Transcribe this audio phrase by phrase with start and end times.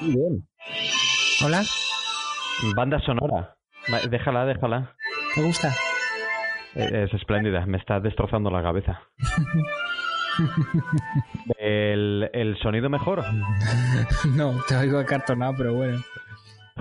[0.00, 0.46] Bien.
[1.44, 1.62] Hola,
[2.74, 3.54] Banda sonora.
[4.10, 4.94] Déjala, déjala.
[5.34, 5.68] ¿te gusta?
[6.74, 9.02] Eh, Es espléndida, me está destrozando la cabeza.
[11.58, 13.22] El, el sonido mejor.
[14.34, 16.00] no, te oigo acartonado, pero bueno.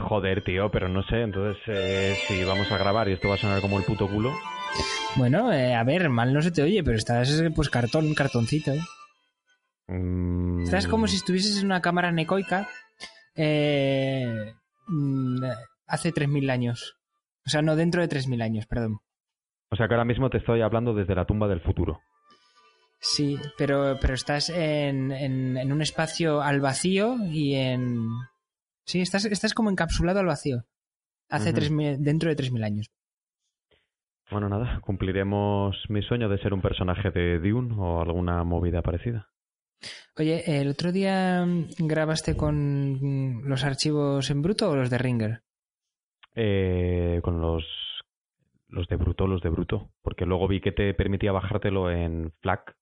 [0.08, 3.38] Joder, tío, pero no sé, entonces eh, si vamos a grabar y esto va a
[3.38, 4.32] sonar como el puto culo.
[5.16, 8.72] Bueno, eh, a ver, mal no se te oye, pero estás pues cartón, cartoncito.
[8.72, 8.82] ¿eh?
[9.88, 12.68] mm, Estás como si estuvieses en una cámara necoica
[13.36, 14.54] eh,
[14.88, 15.44] mm,
[15.88, 16.98] hace 3.000 años.
[17.46, 19.00] O sea, no dentro de 3.000 años, perdón.
[19.70, 22.02] O sea que ahora mismo te estoy hablando desde la tumba del futuro.
[23.00, 28.06] Sí, pero, pero estás en, en, en un espacio al vacío y en...
[28.86, 30.66] Sí, estás, estás como encapsulado al vacío.
[31.30, 31.54] Hace.
[31.54, 32.92] 3.000 dentro de 3.000 años.
[34.30, 39.30] Bueno, nada, cumpliremos mi sueño de ser un personaje de Dune o alguna movida parecida.
[40.18, 44.98] Oye, ¿el otro día mm, grabaste con mm, los archivos en bruto o los de
[44.98, 45.44] Ringer?
[46.36, 47.66] Eh, con los,
[48.68, 49.92] los de bruto, los de bruto.
[50.02, 52.76] Porque luego vi que te permitía bajártelo en FLAC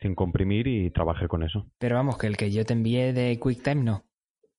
[0.00, 1.70] sin comprimir y trabajé con eso.
[1.78, 4.04] Pero vamos, que el que yo te envié de QuickTime no.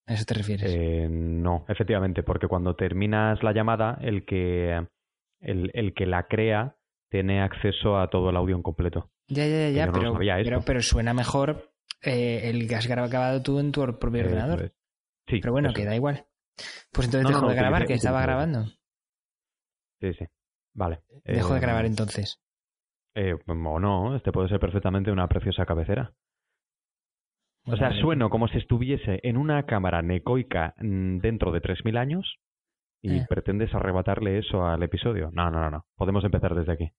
[0.06, 0.72] ¿A eso te refieres?
[0.76, 4.86] Eh, no, efectivamente, porque cuando terminas la llamada, el que,
[5.40, 6.76] el, el que la crea
[7.10, 9.12] tiene acceso a todo el audio en completo.
[9.28, 11.72] ya, ya, ya, no pero, pero, suena mejor
[12.02, 14.74] eh, el que has grabado tú en tu propio ordenador.
[15.28, 15.76] Sí, Pero bueno, eso.
[15.76, 16.26] que da igual.
[16.92, 18.66] Pues entonces No, dejo no, de grabar, que estaba grabando.
[20.02, 20.26] Sí, sí.
[20.74, 21.02] Vale.
[21.24, 22.42] Dejo de Eh, grabar entonces.
[23.16, 26.14] eh, o no, este puede ser perfectamente una preciosa cabecera.
[27.66, 32.38] O sea, sueno como si estuviese en una cámara necoica mm, dentro de 3.000 años
[33.02, 33.26] y Eh.
[33.30, 35.30] pretendes arrebatarle eso al episodio.
[35.34, 35.86] No, no, no, no.
[35.96, 36.92] Podemos empezar desde aquí.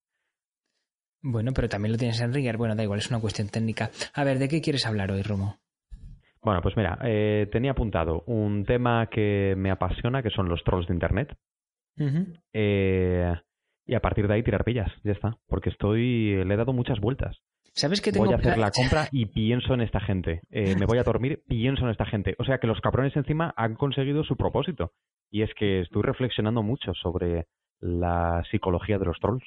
[1.22, 2.56] Bueno, pero también lo tienes en Ringer.
[2.56, 3.90] Bueno, da igual, es una cuestión técnica.
[4.14, 5.56] A ver, ¿de qué quieres hablar hoy, Romo?
[6.42, 10.86] Bueno, pues mira, eh, tenía apuntado un tema que me apasiona, que son los trolls
[10.88, 11.34] de Internet.
[12.52, 13.34] Eh,
[13.86, 15.38] y a partir de ahí tirar pillas, ya está.
[15.46, 17.38] Porque estoy, le he dado muchas vueltas.
[17.74, 20.42] ¿Sabes que tengo Voy a hacer la compra y pienso en esta gente.
[20.50, 22.36] Eh, me voy a dormir, pienso en esta gente.
[22.38, 24.92] O sea que los cabrones encima han conseguido su propósito.
[25.30, 27.48] Y es que estoy reflexionando mucho sobre
[27.80, 29.44] la psicología de los trolls.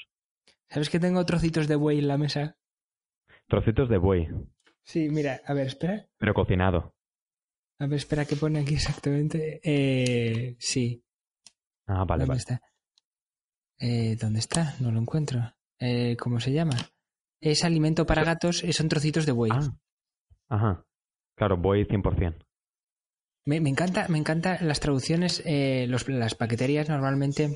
[0.70, 2.58] ¿Sabes que tengo trocitos de buey en la mesa?
[3.48, 4.28] Trocitos de buey,
[4.84, 6.06] Sí, mira, a ver, espera.
[6.18, 6.94] pero cocinado.
[7.80, 9.60] A ver, espera, ¿qué pone aquí exactamente?
[9.64, 11.04] Eh, sí,
[11.86, 12.38] Ah, vale, ¿dónde vale.
[12.40, 12.62] está?
[13.80, 14.76] Eh, ¿Dónde está?
[14.82, 15.40] No lo encuentro.
[15.80, 16.76] Eh, ¿Cómo se llama?
[17.42, 19.52] Es alimento para gatos, eh, son trocitos de buey.
[19.54, 19.78] Ah,
[20.50, 20.86] ajá.
[21.36, 22.46] Claro, buey 100%.
[23.46, 27.56] Me, me encanta, me encanta las traducciones, eh, los- las paqueterías normalmente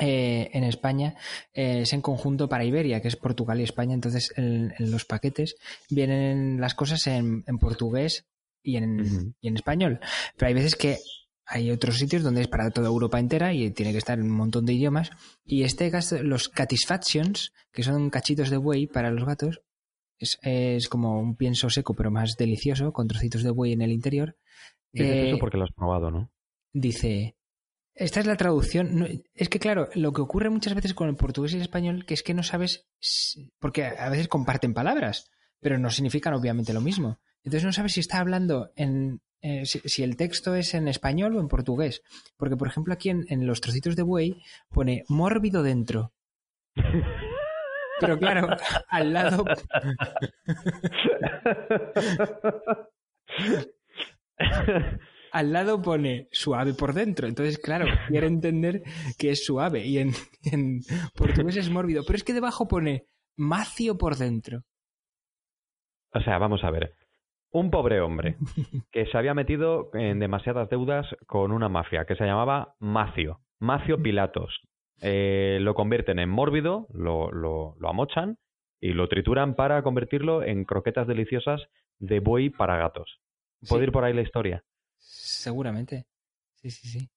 [0.00, 1.16] eh, en España
[1.54, 5.04] eh, es en conjunto para Iberia, que es Portugal y España, entonces en, en los
[5.04, 5.56] paquetes
[5.90, 8.26] vienen las cosas en, en portugués
[8.62, 9.98] y en, y en español,
[10.36, 10.98] pero hay veces que
[11.48, 14.36] hay otros sitios donde es para toda Europa entera y tiene que estar en un
[14.36, 15.10] montón de idiomas
[15.44, 19.62] y este caso, los satisfactions, que son cachitos de buey para los gatos,
[20.18, 23.92] es, es como un pienso seco pero más delicioso, con trocitos de buey en el
[23.92, 24.36] interior.
[24.92, 26.30] Dices Eh, eso porque lo has probado, ¿no?
[26.72, 27.36] dice,
[27.94, 29.22] esta es la traducción.
[29.34, 32.14] Es que claro, lo que ocurre muchas veces con el portugués y el español, que
[32.14, 32.86] es que no sabes,
[33.58, 37.20] porque a veces comparten palabras, pero no significan obviamente lo mismo.
[37.42, 41.40] Entonces no sabes si está hablando en, eh, si, el texto es en español o
[41.40, 42.02] en portugués.
[42.36, 46.12] Porque, por ejemplo, aquí en, en los trocitos de buey pone mórbido dentro.
[48.00, 48.48] Pero claro,
[48.88, 49.44] al lado
[55.32, 57.26] al lado pone suave por dentro.
[57.26, 58.82] Entonces, claro, quiere entender
[59.18, 59.86] que es suave.
[59.86, 60.12] Y en,
[60.44, 60.80] en
[61.14, 62.04] portugués es mórbido.
[62.06, 63.06] Pero es que debajo pone
[63.36, 64.64] macio por dentro.
[66.12, 66.94] O sea, vamos a ver.
[67.50, 68.36] Un pobre hombre
[68.92, 73.40] que se había metido en demasiadas deudas con una mafia que se llamaba Macio.
[73.58, 74.60] Macio Pilatos.
[75.00, 78.36] Eh, lo convierten en mórbido, lo, lo, lo amochan
[78.80, 81.62] y lo trituran para convertirlo en croquetas deliciosas
[81.98, 83.20] de buey para gatos.
[83.68, 83.86] ¿Puede Sí.
[83.88, 84.62] ir por ahí la historia?
[84.98, 86.06] Seguramente.
[86.54, 87.08] Sí, sí, sí.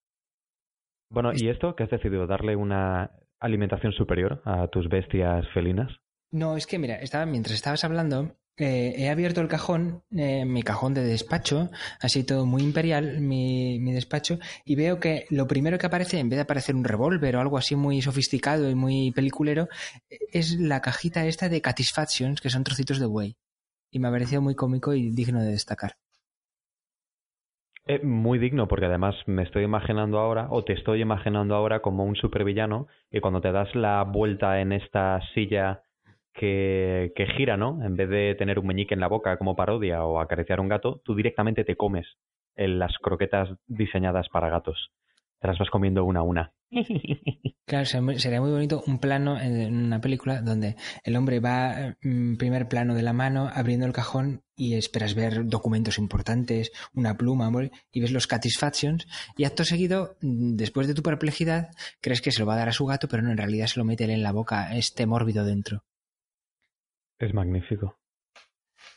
[1.09, 2.25] Bueno, ¿y esto que has decidido?
[2.25, 5.91] ¿Darle una alimentación superior a tus bestias felinas?
[6.31, 8.31] No, es que mira, estaba, mientras estabas hablando,
[8.61, 11.69] he abierto el cajón, eh, mi cajón de despacho,
[11.99, 16.29] así todo muy imperial, mi, mi, despacho, y veo que lo primero que aparece, en
[16.29, 19.67] vez de aparecer un revólver o algo así muy sofisticado y muy peliculero,
[20.31, 23.35] es la cajita esta de Catisfactions, que son trocitos de buey.
[23.91, 25.95] Y me ha parecido muy cómico y digno de destacar.
[27.87, 32.05] Eh, muy digno, porque además me estoy imaginando ahora, o te estoy imaginando ahora como
[32.05, 35.81] un supervillano, y cuando te das la vuelta en esta silla
[36.33, 37.83] que, que gira, ¿no?
[37.83, 41.01] En vez de tener un meñique en la boca como parodia o acariciar un gato,
[41.03, 42.07] tú directamente te comes
[42.55, 44.91] en las croquetas diseñadas para gatos.
[45.39, 46.53] Te las vas comiendo una a una.
[47.71, 50.75] Claro, sería muy bonito un plano en una película donde
[51.05, 55.45] el hombre va en primer plano de la mano abriendo el cajón y esperas ver
[55.45, 57.49] documentos importantes, una pluma,
[57.93, 59.07] y ves los satisfactions
[59.37, 61.69] y acto seguido, después de tu perplejidad,
[62.01, 63.79] crees que se lo va a dar a su gato, pero no, en realidad se
[63.79, 65.85] lo mete en la boca, este mórbido dentro.
[67.21, 67.95] Es magnífico.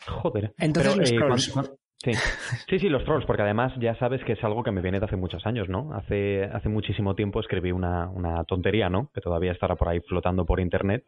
[0.06, 0.52] Joder.
[0.58, 1.54] Entonces los trolls.
[2.02, 2.12] Sí.
[2.68, 5.06] sí, sí, los trolls, porque además ya sabes que es algo que me viene de
[5.06, 5.94] hace muchos años, ¿no?
[5.94, 9.10] Hace, hace muchísimo tiempo escribí una, una tontería, ¿no?
[9.14, 11.06] Que todavía estará por ahí flotando por internet,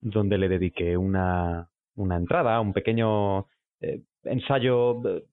[0.00, 3.46] donde le dediqué una, una entrada, un pequeño
[3.80, 5.24] eh, ensayo eh,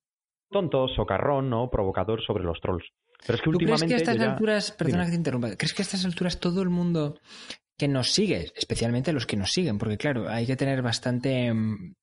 [0.49, 1.69] tonto, socarrón, ¿no?
[1.69, 2.85] Provocador sobre los trolls.
[3.27, 3.85] Pero es que ¿Tú últimamente.
[3.85, 5.05] crees que a estas ya- alturas, perdona Dime.
[5.05, 7.19] que te interrumpa, ¿crees que a estas alturas todo el mundo
[7.77, 11.93] que nos sigue, especialmente los que nos siguen, porque claro, hay que tener bastante mm,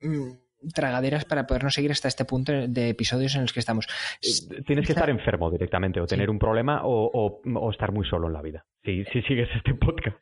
[0.00, 0.38] mm,
[0.74, 3.86] tragaderas para podernos seguir hasta este punto de episodios en los que estamos.
[4.22, 8.06] Eh, Tienes que estar enfermo directamente, o tener un problema, o, o- o estar muy
[8.06, 8.64] solo en la vida.
[8.84, 10.16] Si, si sigues este podcast.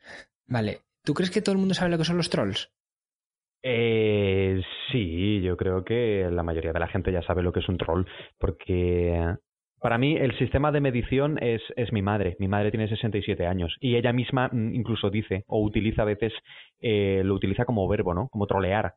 [0.47, 2.69] Vale, ¿tú crees que todo el mundo sabe lo que son los trolls?
[3.63, 4.59] Eh,
[4.91, 7.77] sí, yo creo que la mayoría de la gente ya sabe lo que es un
[7.77, 8.05] troll,
[8.39, 9.35] porque
[9.81, 12.35] para mí el sistema de medición es, es mi madre.
[12.39, 16.31] Mi madre tiene 67 años y ella misma mm, incluso dice o utiliza a veces,
[16.79, 18.29] eh, lo utiliza como verbo, ¿no?
[18.29, 18.93] Como trolear.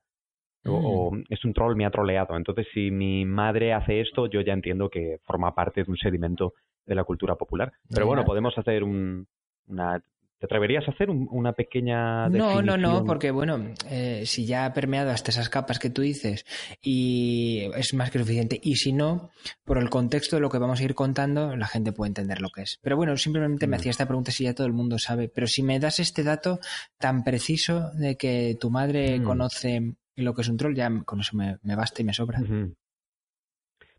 [0.66, 2.36] O, o es un troll, me ha troleado.
[2.36, 6.54] Entonces, si mi madre hace esto, yo ya entiendo que forma parte de un sedimento
[6.86, 7.72] de la cultura popular.
[7.90, 9.26] Pero bueno, podemos hacer un,
[9.66, 10.02] una...
[10.44, 14.66] ¿Te atreverías a hacer un- una pequeña No, no, no, porque bueno, eh, si ya
[14.66, 16.44] ha permeado hasta esas capas que tú dices
[16.82, 19.30] y es más que suficiente, y si no,
[19.64, 22.50] por el contexto de lo que vamos a ir contando, la gente puede entender lo
[22.50, 22.78] que es.
[22.82, 23.80] Pero bueno, simplemente me Mm.
[23.80, 26.58] hacía esta pregunta si ya todo el mundo sabe, pero si me das este dato
[26.98, 29.24] tan preciso de que tu madre Mm.
[29.24, 32.40] conoce lo que es un troll, ya con eso me, me basta y me sobra.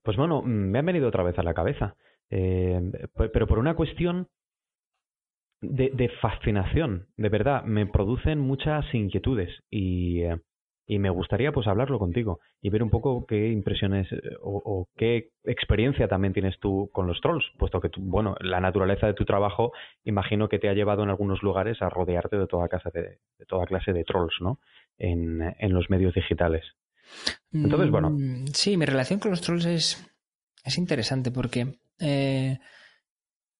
[0.03, 1.95] Pues bueno, mm, me han venido otra vez a la cabeza.
[2.29, 2.79] Eh,
[3.17, 4.27] pe- pero por una cuestión
[5.61, 10.37] de, de fascinación, de verdad, me producen muchas inquietudes y, eh,
[10.87, 15.29] y me gustaría pues hablarlo contigo y ver un poco qué impresiones eh, o, qué
[15.43, 19.25] experiencia también tienes tú con los trolls, puesto que tú, bueno, la naturaleza de tu
[19.25, 19.71] trabajo
[20.03, 23.45] imagino que te ha llevado en algunos lugares a rodearte de toda casa de, de
[23.47, 24.59] toda clase de trolls, ¿no?
[24.97, 26.63] En, en los medios digitales.
[27.51, 28.11] Entonces, bueno.
[28.11, 30.15] Mm, Sí, mi relación con los trolls es,
[30.63, 32.59] es interesante porque eh,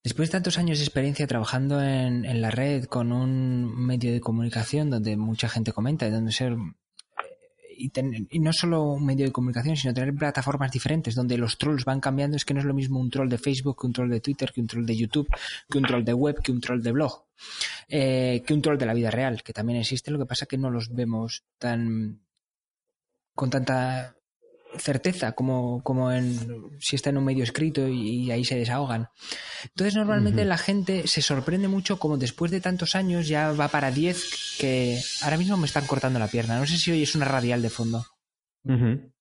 [0.06, 4.92] después de tantos años de experiencia trabajando en, la red con un medio de comunicación
[4.92, 9.76] donde mucha gente comenta y donde ser eh, y, no solo un medio de comunicación,
[9.76, 12.38] sino tener plataformas diferentes donde los trolls van cambiando.
[12.38, 14.52] Es que no es lo mismo un troll de Facebook que un troll de Twitter,
[14.54, 15.28] que un troll de YouTube,
[15.70, 17.26] que un troll de web, que un troll de blog,
[17.90, 20.12] eh, que un troll de la vida real, que también existe.
[20.12, 22.22] Lo que pasa que no los vemos tan
[23.34, 24.16] con tanta
[24.78, 29.08] certeza como, como en si está en un medio escrito y, y ahí se desahogan.
[29.64, 33.92] Entonces normalmente la gente se sorprende mucho como después de tantos años ya va para
[33.92, 36.60] 10 que ahora mismo me están cortando la pierna.
[36.60, 38.06] No sé si hoy es una radial de fondo.
[38.64, 39.12] Ujú.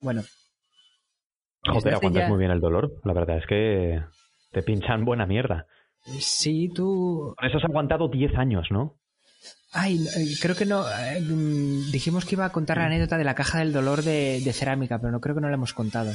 [0.00, 0.22] Bueno.
[1.62, 2.92] desde Joder, aguantas ya- muy bien el dolor.
[3.04, 4.02] La verdad es que
[4.52, 5.66] te pinchan buena mierda.
[6.20, 7.34] Sí, tú...
[7.42, 8.98] Eso has aguantado 10 años, ¿no?
[9.74, 10.84] Ay, eh, creo que no.
[10.88, 14.40] eh, mm, dijimos que iba a contar la anécdota de la caja del dolor de,
[14.44, 16.12] de cerámica, pero no creo que no la hemos contado.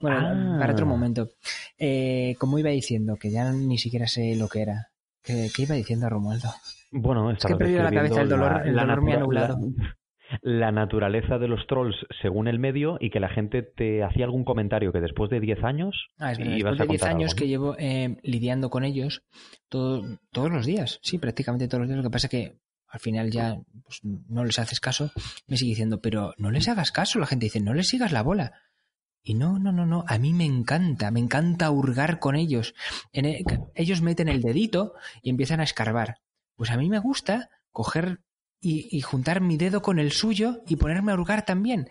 [0.00, 0.56] Bueno, Ah.
[0.60, 1.30] para otro momento.
[1.78, 4.90] Eh, como iba diciendo, que ya ni siquiera sé lo que era.
[5.22, 6.54] ¿Qué, qué iba diciendo Romualdo?
[6.92, 9.58] Bueno, que he perdido la cabeza, el dolor- el dolor me ha nublado.
[9.76, 9.96] la-
[10.42, 14.44] la naturaleza de los trolls según el medio y que la gente te hacía algún
[14.44, 17.16] comentario que después de 10 años Ah, es verdad, ibas después de a 10 contar
[17.16, 19.22] años algo, que llevo eh, lidiando con ellos
[19.68, 21.96] todo- todos los días, sí, prácticamente todos los días.
[21.98, 22.58] Lo que pasa es que
[22.90, 25.10] al final ya pues, no les haces caso.
[25.46, 27.18] Me sigue diciendo, pero no les hagas caso.
[27.18, 28.52] La gente dice, no les sigas la bola.
[29.22, 30.04] Y no, no, no, no.
[30.08, 32.74] A mí me encanta, me encanta hurgar con ellos.
[33.12, 33.26] En
[33.74, 36.16] ellos meten el dedito y empiezan a escarbar.
[36.56, 38.20] Pues a mí me gusta coger
[38.60, 41.88] y, y juntar mi dedo con el suyo y ponerme a hurgar también.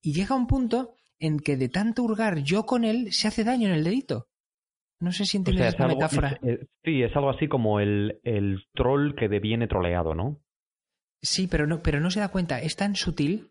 [0.00, 3.68] Y llega un punto en que de tanto hurgar yo con él se hace daño
[3.68, 4.28] en el dedito.
[5.00, 6.38] No sé si O entiendes es esta algo- metáfora.
[6.42, 10.40] es- es- sí, es algo así como el, el troll que deviene troleado, ¿no?
[11.22, 12.60] Sí, pero no, pero no se da cuenta.
[12.60, 13.50] Es tan sutil,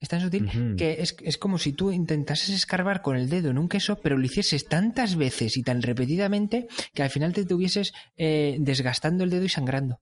[0.00, 3.58] es tan sutil que es, es como si tú intentases escarbar con el dedo en
[3.58, 7.92] un queso, pero lo hicieses tantas veces y tan repetidamente que al final te estuvieses
[8.16, 10.00] eh, desgastando el dedo y sangrando.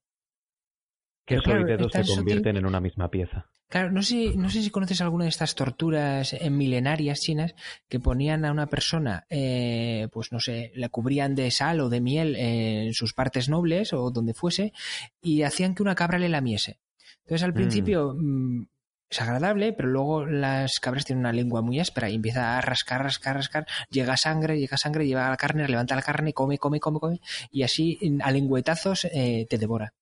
[1.28, 3.47] Pero Queso claro, y dedos es tan se convierten en una misma pieza.
[3.68, 7.54] Claro, no sé, no sé si conoces alguna de estas torturas eh, milenarias chinas
[7.87, 12.00] que ponían a una persona, eh, pues no sé, la cubrían de sal o de
[12.00, 14.73] miel en sus partes nobles o donde fuese
[15.20, 16.78] y hacían que una cabra le lamiese.
[17.25, 17.54] Entonces al Mm.
[17.54, 18.66] principio mm,
[19.11, 23.02] es agradable, pero luego las cabras tienen una lengua muy áspera y empieza a rascar,
[23.02, 26.99] rascar, rascar, llega sangre, llega sangre, lleva la carne, levanta la carne, come, come, come,
[26.99, 27.20] come
[27.50, 29.92] y así a lengüetazos eh, te devora.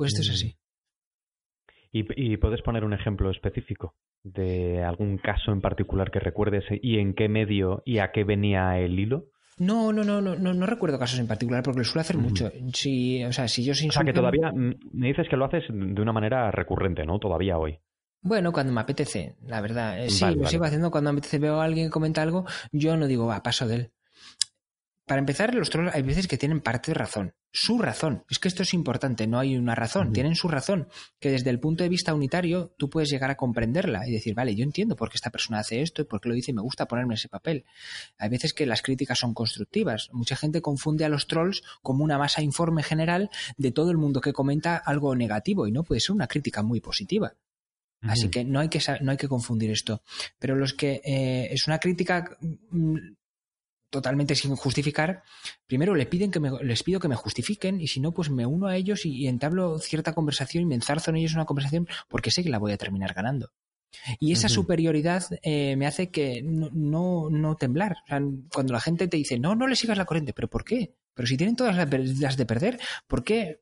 [0.00, 0.32] Pues esto es Mm.
[0.32, 0.56] así.
[1.92, 6.98] ¿Y, y puedes poner un ejemplo específico de algún caso en particular que recuerdes y
[6.98, 9.26] en qué medio y a qué venía el hilo?
[9.58, 12.50] No, no, no, no, no, recuerdo casos en particular porque lo suelo hacer mucho.
[12.72, 15.44] Si, o sea, si yo sin O sea, que todavía mm, me dices que lo
[15.44, 17.18] haces de una manera recurrente, ¿no?
[17.18, 17.78] Todavía hoy.
[18.22, 20.02] Bueno, cuando me apetece, la verdad.
[20.02, 21.38] Eh, sí, lo sigo haciendo cuando me apetece.
[21.38, 23.90] Veo a alguien que comenta algo, yo no digo, va, paso de él.
[25.06, 27.34] Para empezar, los trolls hay veces que tienen parte de razón.
[27.52, 28.24] Su razón.
[28.30, 30.12] Es que esto es importante, no hay una razón.
[30.12, 30.88] Tienen su razón.
[31.18, 34.54] Que desde el punto de vista unitario tú puedes llegar a comprenderla y decir, vale,
[34.54, 36.62] yo entiendo por qué esta persona hace esto y por qué lo dice y me
[36.62, 37.64] gusta ponerme ese papel.
[38.18, 40.10] Hay veces que las críticas son constructivas.
[40.12, 44.20] Mucha gente confunde a los trolls como una masa informe general de todo el mundo
[44.20, 47.34] que comenta algo negativo y no puede ser una crítica muy positiva.
[48.02, 50.02] Así que no hay que, no hay que confundir esto.
[50.38, 52.38] Pero los que eh, es una crítica
[52.70, 52.96] mm,
[53.90, 55.22] totalmente sin justificar,
[55.66, 58.46] primero le piden que me- les pido que me justifiquen y si no, pues me
[58.46, 61.88] uno a ellos y, y entablo cierta conversación y me enzarzo en ellos una conversación
[62.08, 63.52] porque sé que la voy a terminar ganando.
[64.20, 67.96] Y esa superioridad eh, me hace que no, no, no temblar.
[68.04, 68.20] O sea,
[68.52, 70.94] cuando la gente te dice, no, no le sigas la corriente, ¿pero por qué?
[71.12, 72.78] Pero si tienen todas las de perder,
[73.08, 73.60] ¿por qué?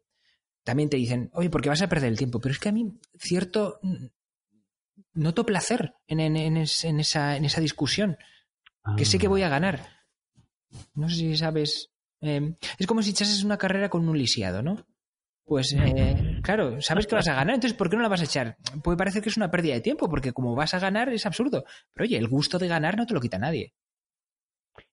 [0.65, 2.41] También te dicen, oye, porque vas a perder el tiempo.
[2.41, 3.81] Pero es que a mí cierto
[5.15, 8.17] noto placer en, en- en es- en esa, en esa discusión,
[8.97, 9.98] que sé que voy a ganar.
[10.95, 11.91] No sé si sabes.
[12.21, 14.77] eh, es como si echases una carrera con un lisiado, ¿no?
[15.45, 18.25] Pues eh, claro, sabes que vas a ganar, entonces ¿por qué no la vas a
[18.25, 18.59] echar?
[18.85, 21.65] Puede parecer que es una pérdida de tiempo, porque como vas a ganar es absurdo.
[21.95, 23.73] Pero oye, el gusto de ganar no te lo quita nadie.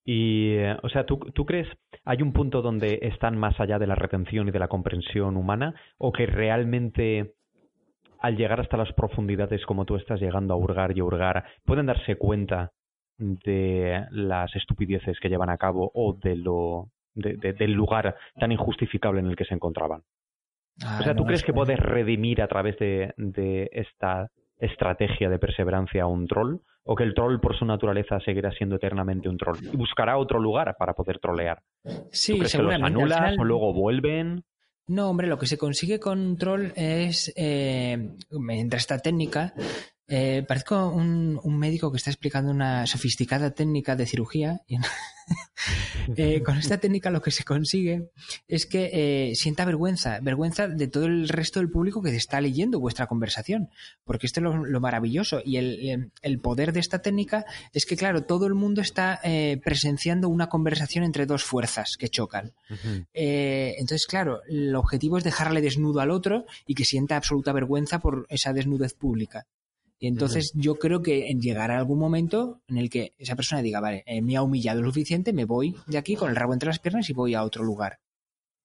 [0.05, 1.67] Y, o sea, ¿tú, ¿tú crees
[2.05, 5.75] hay un punto donde están más allá de la retención y de la comprensión humana
[5.97, 7.33] o que realmente
[8.19, 12.15] al llegar hasta las profundidades como tú estás llegando a hurgar y hurgar, pueden darse
[12.15, 12.71] cuenta
[13.17, 18.51] de las estupideces que llevan a cabo o de lo de- de- del lugar tan
[18.51, 20.01] injustificable en el que se encontraban?
[20.83, 24.29] Ah, O sea, ¿tú no, crees es que puedes redimir a través de, de esta
[24.59, 26.57] estrategia de perseverancia a un troll?
[26.83, 29.57] ¿O que el troll por su naturaleza seguirá siendo eternamente un troll?
[29.63, 31.61] Y buscará otro lugar para poder trolear.
[32.11, 34.43] Sí, ¿Tú crees que los anulas final- o luego vuelven?
[34.87, 37.97] No, hombre, lo que se consigue con un troll es, eh,
[38.29, 39.53] mediante esta técnica,
[40.07, 44.61] eh, parezco un, un médico que está explicando una sofisticada técnica de cirugía.
[46.17, 48.11] Eh, con esta técnica lo que se consigue
[48.47, 52.79] es que eh, sienta vergüenza, vergüenza de todo el resto del público que está leyendo
[52.79, 53.69] vuestra conversación,
[54.03, 57.97] porque esto es lo, lo maravilloso y el, el poder de esta técnica es que,
[57.97, 62.53] claro, todo el mundo está eh, presenciando una conversación entre dos fuerzas que chocan.
[63.13, 68.27] Entonces, claro, el objetivo es dejarle desnudo al otro y que sienta absoluta vergüenza por
[68.29, 69.47] esa desnudez pública.
[69.97, 73.79] Y entonces yo creo que en llegará algún momento en el que esa persona diga,
[73.79, 76.67] vale, eh, me ha humillado lo suficiente, me voy de aquí con el rabo entre
[76.67, 77.99] las piernas y voy a otro lugar.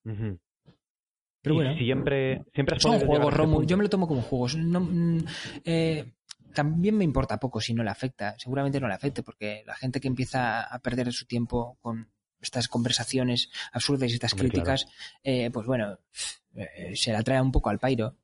[0.04, 3.62] Pero Y bueno, siempre, siempre has son llegar juegos, a Romu.
[3.64, 4.56] Yo me lo tomo como juegos.
[4.56, 5.25] No, mm,
[5.64, 6.12] eh,
[6.52, 8.34] también me importa poco si no le afecta.
[8.38, 12.10] Seguramente no le afecte porque la gente que empieza a perder su tiempo con
[12.40, 14.87] estas conversaciones absurdas y estas Hombre, críticas,
[15.22, 15.99] eh, pues bueno,
[16.54, 18.16] eh, se la trae un poco al pairo.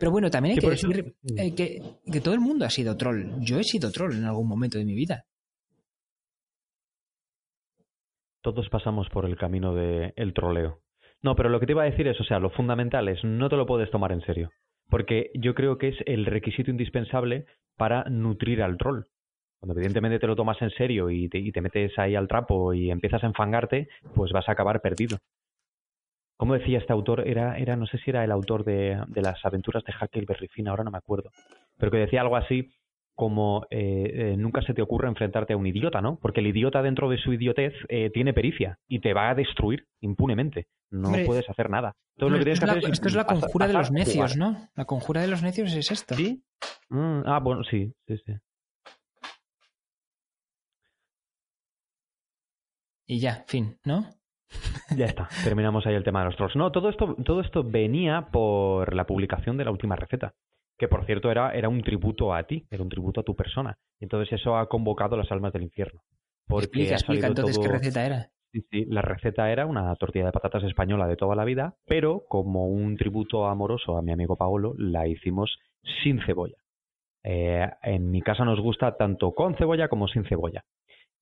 [0.00, 2.96] Pero bueno, también hay que eso- decir eh, que, que todo el mundo ha sido
[2.96, 3.26] troll.
[3.40, 5.24] Yo he sido troll en algún momento de mi vida.
[8.42, 10.80] Todos pasamos por el camino del el troleo.
[11.22, 13.50] No, pero lo que te iba a decir es, o sea, lo fundamental es, no
[13.50, 14.50] te lo puedes tomar en serio.
[14.88, 17.44] Porque yo creo que es el requisito indispensable
[17.76, 19.02] para nutrir al troll.
[19.60, 22.72] Cuando evidentemente te lo tomas en serio y te, y te metes ahí al trapo
[22.72, 25.18] y empiezas a enfangarte, pues vas a acabar perdido
[26.40, 29.44] como decía este autor, era, era, no sé si era el autor de, de las
[29.44, 31.32] aventuras de Hackle Berrifin, ahora no me acuerdo,
[31.76, 32.72] pero que decía algo así
[33.14, 36.18] como eh, eh, nunca se te ocurre enfrentarte a un idiota, ¿no?
[36.18, 39.86] Porque el idiota dentro de su idiotez eh, tiene pericia y te va a destruir
[40.00, 40.66] impunemente.
[40.88, 41.94] No puedes hacer nada.
[42.16, 44.56] Esto es la conjura de los necios, ¿no?
[44.74, 46.42] La conjura de los necios es esto ¿Sí?
[46.88, 48.32] Mm, ah, bueno, sí, sí, sí.
[53.06, 54.06] Y ya, fin, ¿no?
[54.96, 56.56] Ya está, terminamos ahí el tema de los trolls.
[56.56, 60.34] No, todo esto, todo esto venía por la publicación de la última receta,
[60.78, 63.76] que por cierto era, era un tributo a ti, era un tributo a tu persona.
[64.00, 66.02] Y entonces eso ha convocado las almas del infierno.
[66.48, 68.30] Porque explica, explica entonces qué receta era.
[68.52, 72.24] Sí, sí, la receta era una tortilla de patatas española de toda la vida, pero
[72.28, 75.56] como un tributo amoroso a mi amigo Paolo, la hicimos
[76.02, 76.56] sin cebolla.
[77.22, 80.64] Eh, en mi casa nos gusta tanto con cebolla como sin cebolla.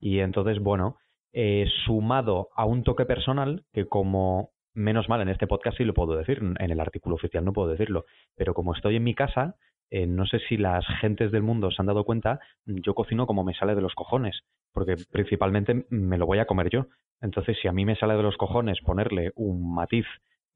[0.00, 0.96] Y entonces, bueno,
[1.32, 5.94] eh, sumado a un toque personal que como menos mal en este podcast sí lo
[5.94, 8.04] puedo decir, en el artículo oficial no puedo decirlo,
[8.36, 9.56] pero como estoy en mi casa,
[9.90, 13.44] eh, no sé si las gentes del mundo se han dado cuenta, yo cocino como
[13.44, 14.42] me sale de los cojones,
[14.72, 16.86] porque principalmente me lo voy a comer yo.
[17.20, 20.06] Entonces, si a mí me sale de los cojones ponerle un matiz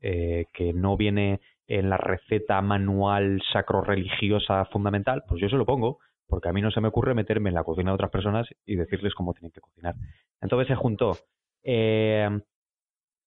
[0.01, 5.99] eh, que no viene en la receta manual sacro-religiosa fundamental, pues yo se lo pongo,
[6.33, 8.77] porque a mí no se me ocurre meterme en la cocina de otras personas y
[8.77, 9.97] decirles cómo tienen que cocinar.
[10.41, 11.19] Entonces se juntó
[11.63, 12.27] eh,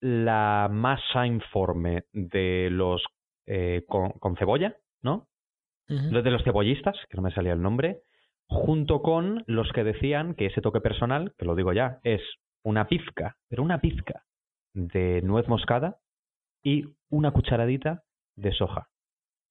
[0.02, 3.04] la masa informe de los
[3.46, 5.28] eh, con, cebolla, ¿no?
[5.88, 8.02] De los cebollistas, que no me salía el nombre,
[8.48, 12.24] junto con los que decían que ese toque personal, que lo digo ya, es
[12.64, 14.24] una pizca, pero una pizca
[14.74, 16.00] de nuez moscada
[16.64, 18.02] y una cucharadita
[18.36, 18.88] de soja,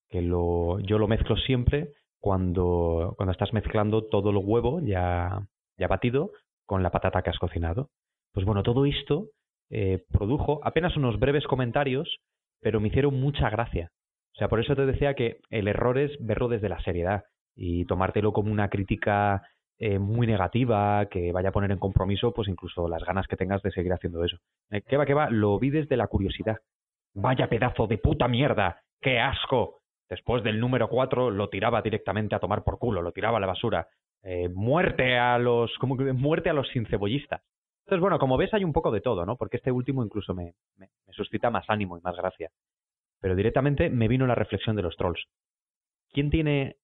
[0.09, 1.93] que lo, yo lo mezclo siempre
[2.25, 6.31] cuando, cuando estás mezclando todo el huevo ya, ya batido
[6.65, 7.91] con la patata que has cocinado.
[8.33, 9.27] Pues bueno, todo esto
[9.69, 12.17] eh, produjo apenas unos breves comentarios,
[12.63, 13.91] pero me hicieron mucha gracia.
[14.35, 17.85] O sea, por eso te decía que el error es verlo desde la seriedad y
[17.85, 19.43] tomártelo como una crítica
[19.79, 23.61] eh, muy negativa que vaya a poner en compromiso, pues incluso las ganas que tengas
[23.61, 24.39] de seguir haciendo eso.
[24.71, 25.29] Eh, ¿Qué va, qué va?
[25.29, 26.57] Lo vi desde la curiosidad.
[27.13, 29.83] Vaya pedazo de puta mierda, qué asco.
[30.09, 33.47] Después del número 4 lo tiraba directamente a tomar por culo, lo tiraba a la
[33.47, 33.89] basura.
[34.23, 37.43] Eh, muerte a los como que muerte a los sincebollistas.
[37.85, 39.37] Entonces, bueno, como ves hay un poco de todo, ¿no?
[39.37, 42.51] Porque este último incluso me, me, suscita más ánimo y más gracia.
[43.21, 45.23] Pero directamente me vino la reflexión de los trolls.
[46.11, 46.77] ¿Quién tiene...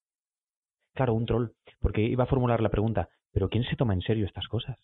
[0.94, 1.52] Claro, un troll.
[1.80, 4.78] Porque iba a formular la pregunta, ¿pero quién se toma en serio estas cosas?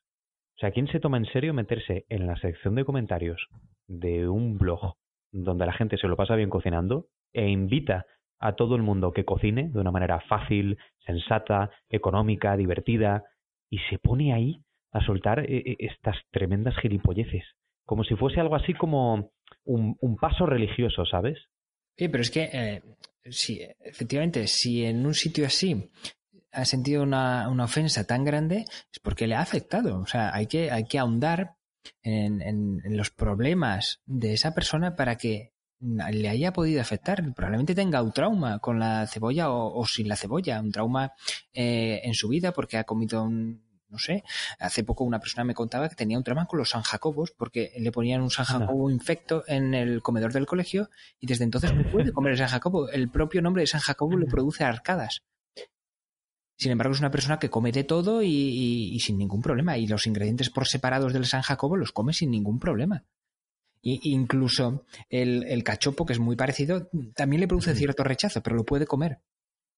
[0.56, 3.46] O sea, ¿quién se toma en serio meterse en la sección de comentarios
[3.86, 4.94] de un blog
[5.30, 8.06] donde la gente se lo pasa bien cocinando e invita
[8.38, 13.24] a todo el mundo que cocine de una manera fácil, sensata, económica, divertida,
[13.70, 17.44] y se pone ahí a soltar eh, eh, estas tremendas gilipolleces,
[17.84, 19.30] como si fuese algo así como
[19.64, 21.38] un, un paso religioso, ¿sabes?
[21.96, 22.82] Sí, pero es que, eh,
[23.24, 25.90] sí, efectivamente, si en un sitio así
[26.52, 30.00] ha sentido una, una, ofensa tan grande, es porque le ha afectado.
[30.00, 31.56] O sea, hay que, hay que ahondar
[32.02, 37.22] en, en los problemas de esa persona para que le haya podido afectar.
[37.34, 41.12] Probablemente tenga un trauma con la cebolla o, sin la cebolla, un trauma
[41.52, 44.24] eh, en su vida porque ha comido un, no sé,
[44.58, 47.72] hace poco una persona me contaba que tenía un trauma con los San Jacobos porque
[47.78, 51.88] le ponían un San Jacobo infecto en el comedor del colegio y desde entonces no
[51.90, 52.88] puede comer el San Jacobo.
[52.88, 55.22] El propio nombre de San Jacobo le produce arcadas.
[56.58, 59.76] Sin embargo, es una persona que come de todo y, sin ningún problema.
[59.76, 63.04] Y los ingredientes por separados del San Jacobo los come sin ningún problema
[63.82, 68.86] incluso el, cachopo, que es muy parecido, también le produce cierto rechazo, pero lo puede
[68.86, 69.20] comer.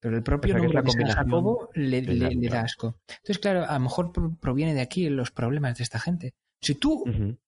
[0.00, 2.02] Pero el propio nombre de San Jacobo le,
[2.48, 3.00] da asco.
[3.08, 6.34] Entonces, claro, a lo mejor proviene de aquí los problemas de esta gente.
[6.60, 7.04] Si tú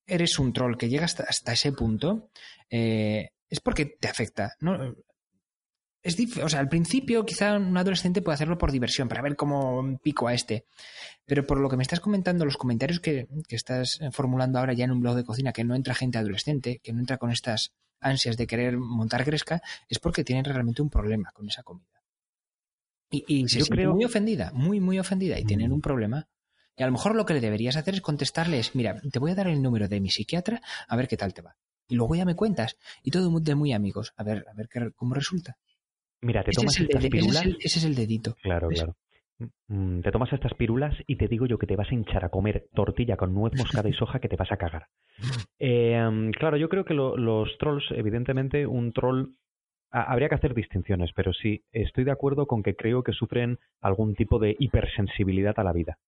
[0.06, 2.30] eres un troll que llega hasta, ese punto,
[2.68, 4.54] eh, es porque te afecta.
[4.60, 4.94] ¿no?
[6.02, 9.98] Es o sea, al principio quizá un adolescente puede hacerlo por diversión, para ver cómo
[10.02, 10.64] pico a este.
[11.26, 14.92] Pero por lo que me estás comentando, los comentarios que, estás formulando ahora ya en
[14.92, 18.36] un blog de cocina, que no entra gente adolescente, que no entra con estas ansias
[18.38, 21.86] de querer montar gresca, es porque tienen realmente un problema con esa comida.
[23.10, 25.74] Y, se Yo muy ofendida, muy, muy ofendida, y tienen mm.
[25.74, 26.28] un problema.
[26.76, 29.34] Y a lo mejor lo que le deberías hacer es contestarles, mira, te voy a
[29.34, 31.56] dar el número de mi psiquiatra, a ver qué tal te va.
[31.88, 32.76] Y luego ya me cuentas.
[33.02, 35.58] Y todo de muy amigos, a ver, a ver qué, cómo resulta.
[36.22, 37.46] Mira, te tomas estas pirulas.
[37.60, 38.34] Ese es, el, dedito.
[38.42, 38.96] Claro, claro.
[39.68, 42.28] Mm, te tomas estas pirulas y te digo yo que te vas a hinchar a
[42.28, 44.86] comer tortilla con nuez moscada y soja que te vas a cagar.
[45.58, 49.34] Em, claro, yo creo que los trolls, evidentemente, un troll
[49.90, 54.14] habría que hacer distinciones, pero sí, estoy de acuerdo con que creo que sufren algún
[54.14, 55.98] tipo de hipersensibilidad a la vida.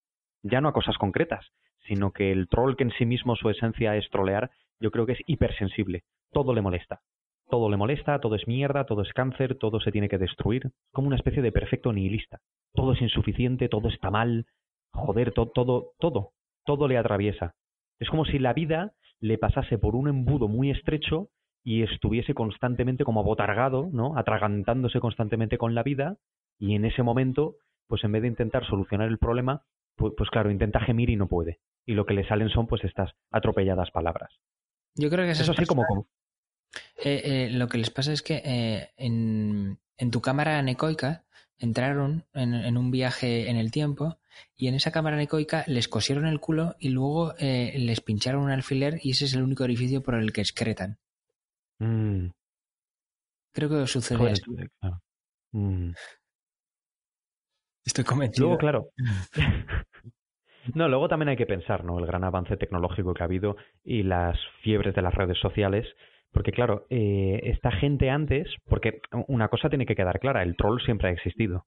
[0.41, 1.45] Ya no a cosas concretas,
[1.87, 4.49] sino que el troll que en sí mismo su esencia es trolear,
[4.79, 6.03] yo creo que es hipersensible.
[6.31, 7.01] Todo le molesta
[7.49, 11.07] todo le molesta, todo es mierda, todo es cáncer, todo se tiene que destruir, como
[11.07, 12.39] una especie de perfecto nihilista.
[12.73, 14.45] Todo es insuficiente, todo está mal,
[14.91, 15.51] joder, todo,
[15.99, 16.31] todo,
[16.65, 17.55] todo le atraviesa.
[17.99, 21.29] Es como si la vida le pasase por un embudo muy estrecho
[21.63, 24.17] y estuviese constantemente como abotargado, ¿no?
[24.17, 26.17] Atragantándose constantemente con la vida
[26.59, 27.55] y en ese momento,
[27.87, 29.63] pues en vez de intentar solucionar el problema,
[29.95, 31.59] pues, pues claro, intenta gemir y no puede.
[31.85, 34.31] Y lo que le salen son pues estas atropelladas palabras.
[34.95, 35.83] Yo creo que Eso sí como...
[36.97, 41.23] Eh, eh, lo que les pasa es que eh, en, en, tu cámara anecoica
[41.57, 44.17] entraron en, en, un viaje en el tiempo
[44.55, 48.51] y en esa cámara anecoica les cosieron el culo y luego eh, les pincharon un
[48.51, 50.97] alfiler y ese es el único orificio por el que excretan.
[51.79, 52.27] Mm.
[53.51, 54.51] Creo que sucede eso.
[54.79, 55.01] Claro.
[55.51, 55.91] Mm.
[57.85, 58.47] Estoy convencido.
[58.47, 58.89] Luego, claro.
[60.73, 61.99] no, luego también hay que pensar, ¿no?
[61.99, 65.85] El gran avance tecnológico que ha habido y las fiebres de las redes sociales.
[66.33, 70.81] Porque, claro, eh, esta gente antes, porque una cosa tiene que quedar clara, el troll
[70.81, 71.65] siempre ha existido,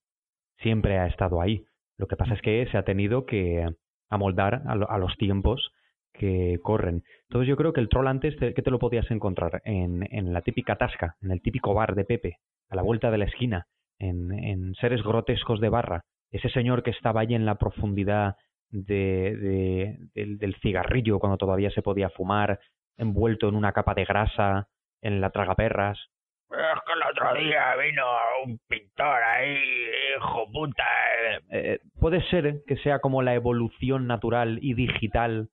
[0.58, 1.64] siempre ha estado ahí.
[1.96, 3.66] Lo que pasa es que se ha tenido que
[4.10, 5.70] amoldar a, lo, a los tiempos
[6.12, 7.04] que corren.
[7.28, 9.62] Entonces yo creo que el troll antes, te, ¿qué te lo podías encontrar?
[9.64, 13.18] En, en, la típica tasca, en el típico bar de Pepe, a la vuelta de
[13.18, 13.66] la esquina,
[13.98, 16.02] en, en seres grotescos de barra.
[16.32, 18.34] Ese señor que estaba ahí en la profundidad
[18.70, 22.58] de, de, del, del cigarrillo cuando todavía se podía fumar,
[22.96, 24.68] envuelto en una capa de grasa,
[25.02, 25.98] en la tragaperras.
[26.50, 26.56] Es
[26.86, 28.04] que el otro día vino
[28.44, 29.58] un pintor ahí,
[30.16, 30.84] hijo puta.
[31.50, 35.50] Eh, puede ser que sea como la evolución natural y digital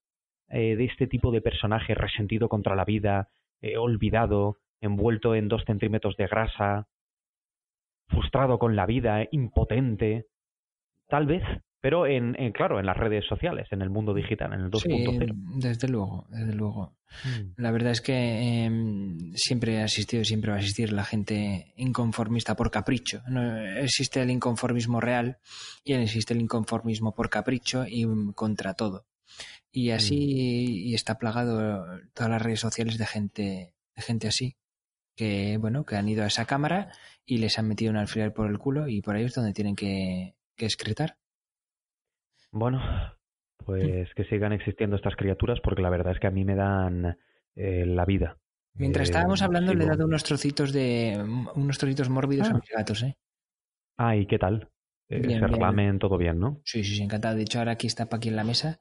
[0.49, 3.29] eh, de este tipo de personaje resentido contra la vida,
[3.61, 6.87] eh, olvidado, envuelto en dos centímetros de grasa,
[8.07, 10.27] frustrado con la vida, impotente.
[11.07, 11.43] Tal vez,
[11.83, 14.79] pero en, en, claro, en las redes sociales, en el mundo digital, en el 2.0.
[14.79, 16.95] Sí, desde luego, desde luego.
[17.25, 17.61] Mm.
[17.61, 18.71] La verdad es que eh,
[19.35, 23.21] siempre ha existido y siempre va a existir la gente inconformista por capricho.
[23.27, 25.39] No, existe el inconformismo real
[25.83, 29.05] y existe el inconformismo por capricho y contra todo.
[29.69, 30.87] Y así mm.
[30.87, 34.55] y está plagado todas las redes sociales de gente, de gente así.
[35.17, 36.93] Que, bueno, que han ido a esa cámara
[37.25, 39.75] y les han metido un alfiler por el culo y por ahí es donde tienen
[39.75, 41.17] que, que excretar.
[42.53, 42.79] Bueno,
[43.65, 47.17] pues que sigan existiendo estas criaturas porque la verdad es que a mí me dan
[47.55, 48.37] eh, la vida.
[48.75, 51.19] Mientras estábamos hablando le he dado unos trocitos de
[51.55, 52.51] unos trocitos mórbidos ah.
[52.51, 53.17] a mis gatos, ¿eh?
[53.97, 54.69] Ah, ¿y qué tal?
[55.09, 55.51] Eh, Bien, se bien.
[55.51, 56.61] relamen todo bien, ¿no?
[56.63, 57.35] Sí, sí, sí, encantado.
[57.35, 58.79] De hecho, ahora aquí está aquí en la mesa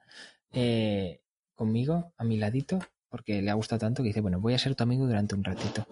[0.51, 1.21] eh,
[1.55, 2.77] conmigo, a mi ladito,
[3.09, 5.43] porque le ha gustado tanto que dice, bueno, voy a ser tu amigo durante un
[5.43, 5.85] ratito.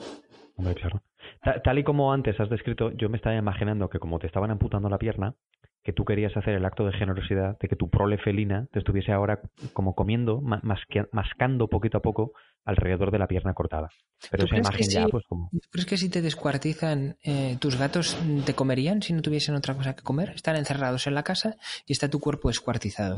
[0.55, 1.01] Hombre, claro.
[1.43, 4.51] Ta- Tal y como antes has descrito, yo me estaba imaginando que como te estaban
[4.51, 5.35] amputando la pierna,
[5.83, 9.11] que tú querías hacer el acto de generosidad de que tu prole felina te estuviese
[9.11, 9.41] ahora
[9.73, 12.33] como comiendo, masque- mascando poquito a poco
[12.65, 13.89] alrededor de la pierna cortada.
[14.29, 15.49] Pero ¿Tú esa imagen ya, pues como...
[15.51, 18.15] ¿Tú crees que si te descuartizan, eh, tus gatos
[18.45, 20.29] te comerían si no tuviesen otra cosa que comer?
[20.35, 23.17] Están encerrados en la casa y está tu cuerpo descuartizado.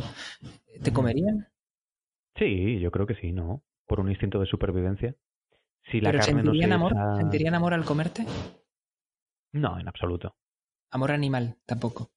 [0.82, 1.50] ¿Te comerían?
[2.38, 3.62] Sí, yo creo que sí, ¿no?
[3.86, 5.16] Por un instinto de supervivencia.
[5.92, 6.94] Si la ¿Pero carne no se amor?
[6.94, 8.26] echa- ¿Sentirían amor al comerte?
[9.52, 10.38] No, en absoluto.
[10.92, 12.13] Amor animal, tampoco.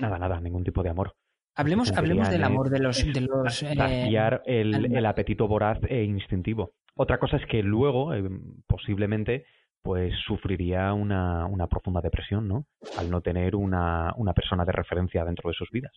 [0.00, 1.14] Nada, nada, ningún tipo de amor.
[1.56, 6.72] Hablemos, hablemos del amor de los, de los eh, el, el apetito voraz e instintivo.
[6.94, 8.22] Otra cosa es que luego, eh,
[8.66, 9.44] posiblemente,
[9.82, 12.66] pues sufriría una, una profunda depresión, ¿no?
[12.98, 15.92] Al no tener una, una persona de referencia dentro de sus vidas.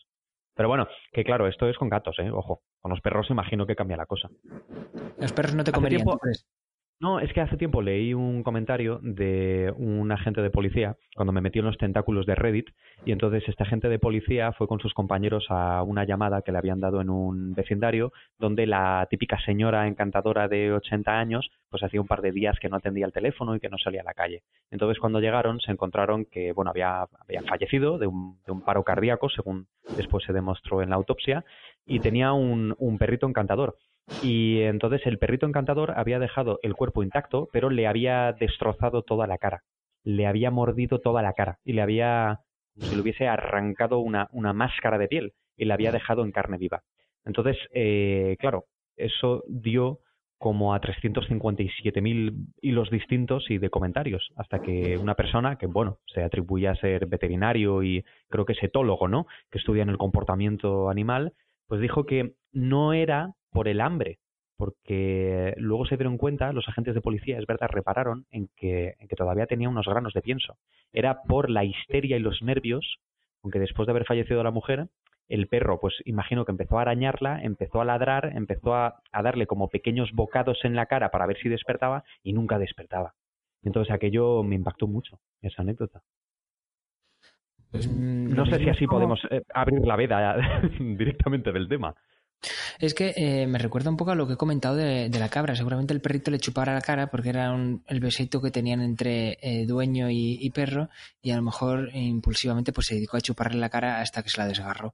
[0.56, 2.30] Pero bueno, que claro, esto es con gatos, ¿eh?
[2.30, 4.30] Ojo, con los perros imagino que cambia la cosa.
[5.18, 6.04] los perros no te comerían.
[6.04, 6.20] tiempo-.
[7.04, 11.42] No, es que hace tiempo leí un comentario de un agente de policía cuando me
[11.42, 12.70] metí en los tentáculos de Reddit
[13.04, 16.60] y entonces este agente de policía fue con sus compañeros a una llamada que le
[16.60, 22.00] habían dado en un vecindario donde la típica señora encantadora de 80 años pues hacía
[22.00, 24.14] un par de días que no atendía el teléfono y que no salía a la
[24.14, 24.44] calle.
[24.72, 28.84] Entonces cuando llegaron se encontraron que bueno había, había fallecido de un, de un paro
[28.84, 31.44] cardíaco según después se demostró en la autopsia
[31.86, 33.78] y tenía un, un perrito encantador.
[34.22, 39.28] Y entonces el perrito encantador había dejado el cuerpo intacto, pero le había destrozado toda
[39.28, 39.64] la cara.
[40.04, 42.40] Le había mordido toda la cara y le había,
[42.74, 46.32] como si le hubiese arrancado una, una máscara de piel y la había dejado en
[46.32, 46.84] carne viva.
[47.26, 48.66] Entonces, eh, claro,
[48.98, 50.00] eso dio
[50.38, 56.22] como a 357.000 hilos distintos y de comentarios, hasta que una persona que, bueno, se
[56.22, 59.26] atribuye a ser veterinario y creo que es etólogo, ¿no?
[59.50, 61.32] Que estudia en el comportamiento animal,
[61.74, 64.20] pues dijo que no era por el hambre,
[64.58, 69.08] porque luego se dieron cuenta, los agentes de policía, es verdad, repararon en que, en
[69.08, 70.56] que todavía tenía unos granos de pienso.
[70.92, 72.98] Era por la histeria y los nervios,
[73.42, 74.86] aunque después de haber fallecido la mujer,
[75.28, 79.48] el perro, pues imagino que empezó a arañarla, empezó a ladrar, empezó a, a darle
[79.48, 83.16] como pequeños bocados en la cara para ver si despertaba y nunca despertaba.
[83.64, 86.04] Entonces aquello me impactó mucho, esa anécdota.
[87.74, 90.36] Mm, No sé si así podemos eh, abrir la veda
[90.80, 91.96] directamente del tema.
[92.78, 95.30] Es que eh, me recuerda un poco a lo que he comentado de, de la
[95.30, 95.56] cabra.
[95.56, 99.38] Seguramente el perrito le chupara la cara porque era un- el besito que tenían entre
[99.42, 100.90] eh, dueño y, y perro
[101.22, 104.40] y a lo mejor impulsivamente pues se dedicó a chuparle la cara hasta que se
[104.42, 104.94] la desgarró.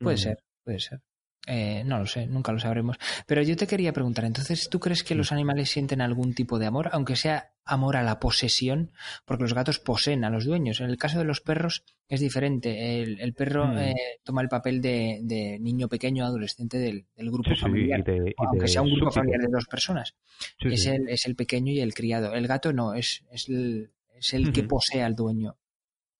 [0.00, 0.18] Puede Mm.
[0.18, 1.00] ser, puede ser.
[1.46, 2.98] Eh, no lo sé, nunca lo sabremos.
[3.26, 6.66] Pero yo te quería preguntar, entonces, ¿tú crees que los animales sienten algún tipo de
[6.66, 8.92] amor, aunque sea amor a la posesión?
[9.24, 10.80] Porque los gatos poseen a los dueños.
[10.80, 13.02] En el caso de los perros es diferente.
[13.02, 13.78] El, el perro Mm.
[13.78, 18.04] eh, toma el papel de, de niño pequeño, adolescente del, del grupo Sí, familiar.
[18.04, 20.14] de, aunque sea un grupo familiar de dos personas.
[20.60, 20.86] Sí, es.
[20.86, 22.34] El, es el pequeño y el criado.
[22.34, 25.56] El gato no, es, es el, es el que posee al dueño.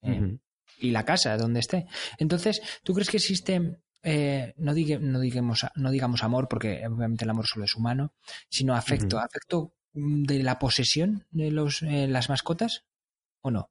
[0.01, 0.37] Eh,
[0.79, 1.85] y la casa donde esté.
[2.17, 7.23] Entonces, ¿tú crees que existe, eh, no, digue- no, digamos, no digamos amor, porque obviamente
[7.25, 8.13] el amor solo es humano,
[8.49, 9.19] sino afecto?
[9.19, 12.85] ¿Afecto de la posesión de los, eh, las mascotas
[13.41, 13.69] o no?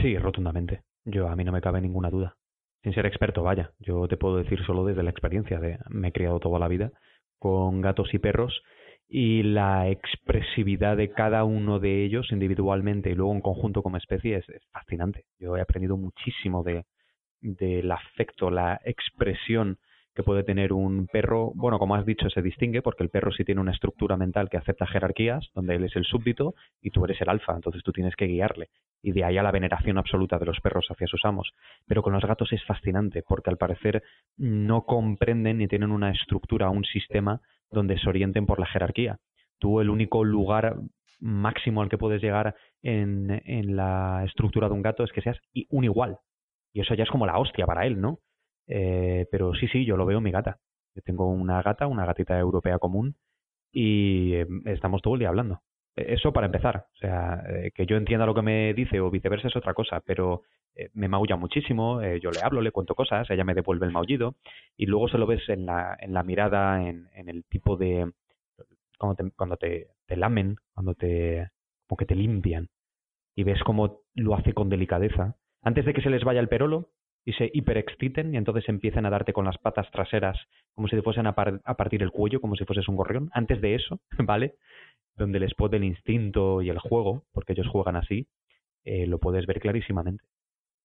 [0.00, 0.82] Sí, rotundamente.
[1.04, 2.36] Yo a mí no me cabe ninguna duda.
[2.82, 3.72] Sin ser experto, vaya.
[3.78, 6.92] Yo te puedo decir solo desde la experiencia de me he criado toda la vida
[7.38, 8.62] con gatos y perros
[9.08, 14.36] y la expresividad de cada uno de ellos individualmente y luego en conjunto como especie
[14.36, 15.24] es, es fascinante.
[15.38, 16.84] Yo he aprendido muchísimo de
[17.42, 19.78] del afecto, la expresión
[20.14, 21.52] que puede tener un perro.
[21.54, 24.58] Bueno, como has dicho, se distingue porque el perro sí tiene una estructura mental que
[24.58, 28.14] acepta jerarquías, donde él es el súbdito y tú eres el alfa, entonces tú tienes
[28.16, 28.68] que guiarle.
[29.02, 31.52] Y de ahí a la veneración absoluta de los perros hacia sus amos.
[31.86, 34.02] Pero con los gatos es fascinante porque al parecer
[34.36, 39.18] no comprenden ni tienen una estructura, un sistema donde se orienten por la jerarquía.
[39.58, 40.76] Tú el único lugar
[41.20, 45.38] máximo al que puedes llegar en, en la estructura de un gato es que seas
[45.70, 46.18] un igual.
[46.72, 48.18] Y eso ya es como la hostia para él, ¿no?
[48.66, 50.58] Eh, pero sí, sí, yo lo veo mi gata.
[50.94, 53.16] Yo tengo una gata, una gatita europea común,
[53.72, 55.60] y eh, estamos todo el día hablando.
[55.96, 56.86] Eh, Eso para empezar.
[56.94, 60.00] O sea, eh, que yo entienda lo que me dice o viceversa es otra cosa,
[60.00, 60.42] pero
[60.74, 64.36] eh, me maulla muchísimo, yo le hablo, le cuento cosas, ella me devuelve el maullido,
[64.76, 68.10] y luego se lo ves en la, en la mirada, en, en el tipo de...
[68.98, 71.50] cuando te, cuando te, te lamen, cuando te...
[71.86, 72.68] como que te limpian,
[73.36, 75.36] y ves cómo lo hace con delicadeza.
[75.62, 76.90] Antes de que se les vaya el perolo
[77.24, 80.36] y se hiperexciten y entonces empiezan a darte con las patas traseras
[80.74, 83.30] como si te fuesen a, par- a partir el cuello, como si fueses un gorrión.
[83.32, 84.56] Antes de eso, ¿vale?
[85.16, 88.26] Donde les puede el instinto y el juego, porque ellos juegan así,
[88.84, 90.24] eh, lo puedes ver clarísimamente.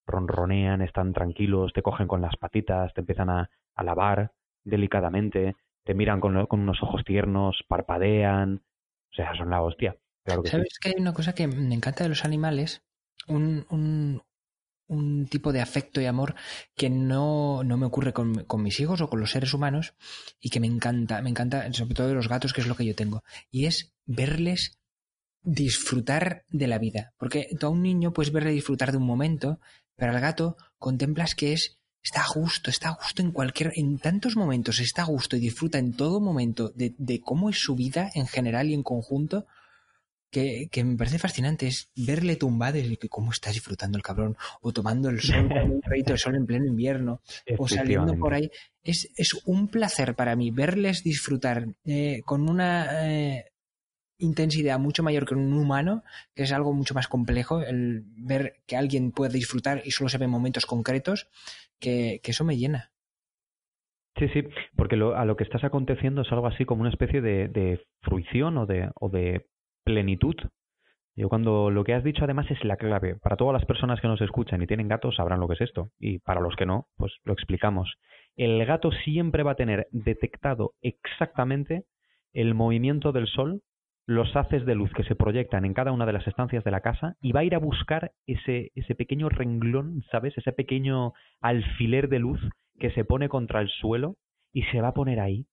[0.05, 3.49] Ronronean, están tranquilos, te cogen con las patitas, te empiezan a,
[3.83, 4.31] lavar
[4.63, 8.61] delicadamente, te miran con, con unos ojos tiernos, parpadean.
[9.11, 9.95] O sea, son la hostia.
[10.23, 10.49] Que.
[10.49, 12.83] ¿Sabes que hay una cosa que me encanta de los animales?
[13.27, 14.21] Un, un,
[14.87, 16.35] un tipo de afecto y amor
[16.75, 19.93] que no, no me ocurre con, con mis hijos o con los seres humanos
[20.39, 22.85] y que me encanta, me encanta, sobre todo de los gatos, que es lo que
[22.85, 23.23] yo tengo.
[23.51, 24.79] Y es verles
[25.43, 27.13] disfrutar de la vida.
[27.17, 29.59] Porque tú a un niño puedes verle disfrutar de un momento,
[29.95, 34.37] pero al gato contemplas que es está a está a gusto en cualquier, en tantos
[34.37, 38.09] momentos, está a gusto y disfruta en todo momento de, de cómo es su vida
[38.13, 39.45] en general y en conjunto,
[40.29, 44.37] que, que me parece fascinante, es verle tumbado y que cómo está disfrutando el cabrón,
[44.61, 47.21] o tomando el sol, con un rayito de sol en pleno invierno,
[47.57, 48.49] o saliendo por ahí.
[48.83, 53.45] Es, es un placer para mí verles disfrutar eh, con una eh,
[54.19, 56.03] intensidad mucho mayor que un humano,
[56.35, 60.17] que es algo mucho más complejo, el ver que alguien puede disfrutar y solo se
[60.17, 61.27] ve en momentos concretos,
[61.79, 62.91] que, que eso me llena.
[64.17, 64.41] Sí, sí,
[64.75, 67.85] porque lo, a lo que estás aconteciendo es algo así como una especie de, de
[68.01, 69.45] fruición o de, o de
[69.87, 70.35] plenitud.
[71.15, 73.15] Yo cuando lo que has dicho además es la clave.
[73.15, 75.91] Para todas las personas que nos escuchan y tienen gatos sabrán lo que es esto.
[75.97, 77.95] Y para los que no, pues lo explicamos.
[78.35, 81.85] El gato siempre va a tener detectado exactamente
[82.33, 83.61] el movimiento del sol,
[84.05, 86.81] los haces de luz que se proyectan en cada una de las estancias de la
[86.81, 90.37] casa y va a ir a buscar ese, ese pequeño renglón, ¿sabes?
[90.37, 92.41] Ese pequeño alfiler de luz
[92.77, 94.17] que se pone contra el suelo
[94.51, 95.47] y se va a poner ahí,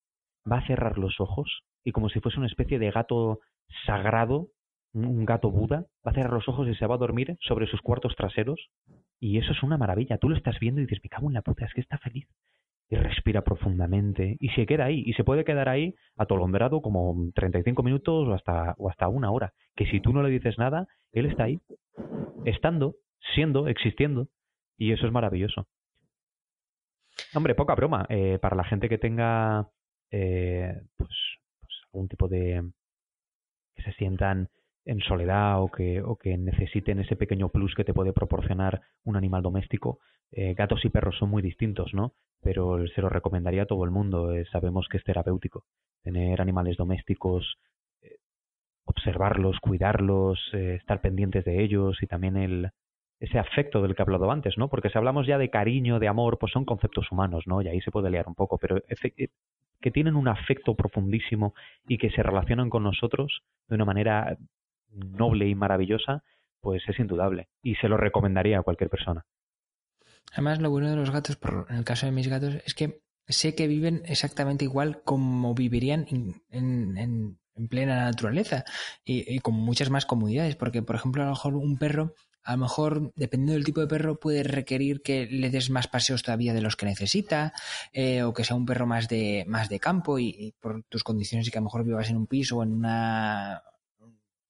[0.51, 3.41] va a cerrar los ojos y como si fuese una especie de gato
[3.87, 4.49] sagrado,
[4.93, 7.81] un gato Buda, va a cerrar los ojos y se va a dormir sobre sus
[7.81, 8.71] cuartos traseros
[9.21, 10.19] y eso es una maravilla.
[10.19, 12.27] Tú lo estás viendo y dices, me cago en la puta, es que está feliz.
[12.91, 17.83] Y respira profundamente y se queda ahí y se puede quedar ahí atolondrado como 35
[17.83, 19.53] minutos o hasta, o hasta una hora.
[19.75, 21.61] Que si tú no le dices nada, él está ahí,
[22.45, 22.97] estando,
[23.35, 24.29] siendo, existiendo
[24.77, 25.67] y eso es maravilloso.
[27.35, 28.07] Hombre, poca broma.
[28.11, 29.69] Eh, para la gente que tenga
[30.11, 31.11] eh, pues,
[31.61, 32.71] pues algún tipo de...
[33.85, 34.49] se sientan
[34.85, 39.17] en soledad o que, o que necesiten ese pequeño plus que te puede proporcionar un
[39.17, 39.99] animal doméstico.
[40.31, 42.13] Eh, gatos y perros son muy distintos, ¿no?
[42.43, 44.35] Pero se lo recomendaría a todo el mundo.
[44.35, 45.65] Eh, sabemos que es terapéutico.
[46.03, 47.57] Tener animales domésticos,
[48.03, 48.17] eh,
[48.85, 52.71] observarlos, cuidarlos, estar pendientes de ellos y también el,
[53.25, 54.69] ese afecto del que he hablado antes, ¿no?
[54.69, 57.63] Porque si hablamos ya de cariño, de amor, pues son conceptos humanos, ¿no?
[57.63, 59.31] Y ahí se puede liar un poco, pero efe-
[59.81, 61.55] que tienen un afecto profundísimo
[61.89, 64.37] y que se relacionan con nosotros de una manera
[64.93, 66.23] noble y maravillosa,
[66.61, 67.49] pues es indudable.
[67.63, 69.25] Y se lo recomendaría a cualquier persona.
[70.33, 73.01] Además, lo bueno de los gatos, por, en el caso de mis gatos, es que
[73.27, 76.07] sé que viven exactamente igual como vivirían
[76.51, 78.65] en plena naturaleza
[79.05, 82.53] y, y con muchas más comodidades, porque por ejemplo a lo mejor un perro, a
[82.53, 86.55] lo mejor dependiendo del tipo de perro puede requerir que le des más paseos todavía
[86.55, 87.53] de los que necesita
[87.93, 91.05] eh, o que sea un perro más de más de campo y, y por tus
[91.05, 93.63] condiciones y que a lo mejor vivas en un piso o en una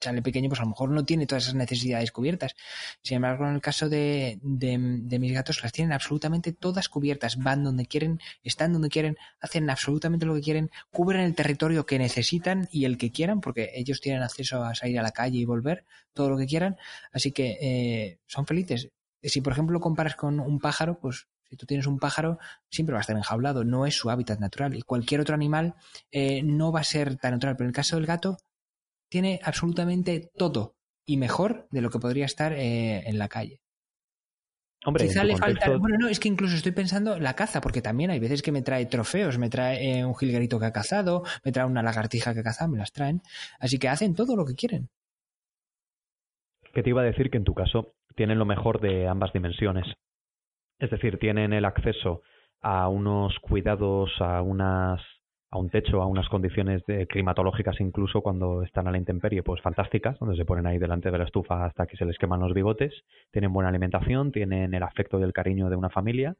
[0.04, 2.54] chale pequeño, pues a lo mejor no tiene todas esas necesidades cubiertas.
[3.02, 4.78] Sin embargo, en el caso de, de,
[5.18, 7.38] mis gatos, las tienen absolutamente todas cubiertas.
[7.38, 11.98] Van donde quieren, están donde quieren, hacen absolutamente lo que quieren, cubren el territorio que
[11.98, 15.44] necesitan y el que quieran, porque ellos tienen acceso a salir a la calle y
[15.44, 16.76] volver, todo lo que quieran.
[17.12, 18.90] Así que eh, son felices.
[19.22, 22.38] Si, por ejemplo, lo comparas con un pájaro, pues si tú tienes un pájaro,
[22.70, 24.76] siempre va a estar enjaulado, no es su hábitat natural.
[24.76, 25.74] Y cualquier otro animal
[26.10, 27.56] eh, no va a ser tan natural.
[27.56, 28.38] Pero en el caso del gato,
[29.14, 30.74] tiene absolutamente todo
[31.06, 33.60] y mejor de lo que podría estar eh, en la calle.
[34.84, 35.76] Hombre, Quizá le falta.
[35.76, 38.62] Bueno, no, es que incluso estoy pensando la caza, porque también hay veces que me
[38.62, 42.40] trae trofeos, me trae eh, un jilguerito que ha cazado, me trae una lagartija que
[42.40, 43.22] ha cazado, me las traen.
[43.60, 44.88] Así que hacen todo lo que quieren.
[46.74, 49.86] que te iba a decir que en tu caso tienen lo mejor de ambas dimensiones.
[50.80, 52.22] Es decir, tienen el acceso
[52.62, 55.00] a unos cuidados, a unas
[55.54, 59.62] a un techo, a unas condiciones de- climatológicas incluso cuando están a la intemperie, pues
[59.62, 62.52] fantásticas, donde se ponen ahí delante de la estufa hasta que se les queman los
[62.52, 62.92] bigotes,
[63.30, 66.34] tienen buena alimentación, tienen el afecto y el cariño de una familia,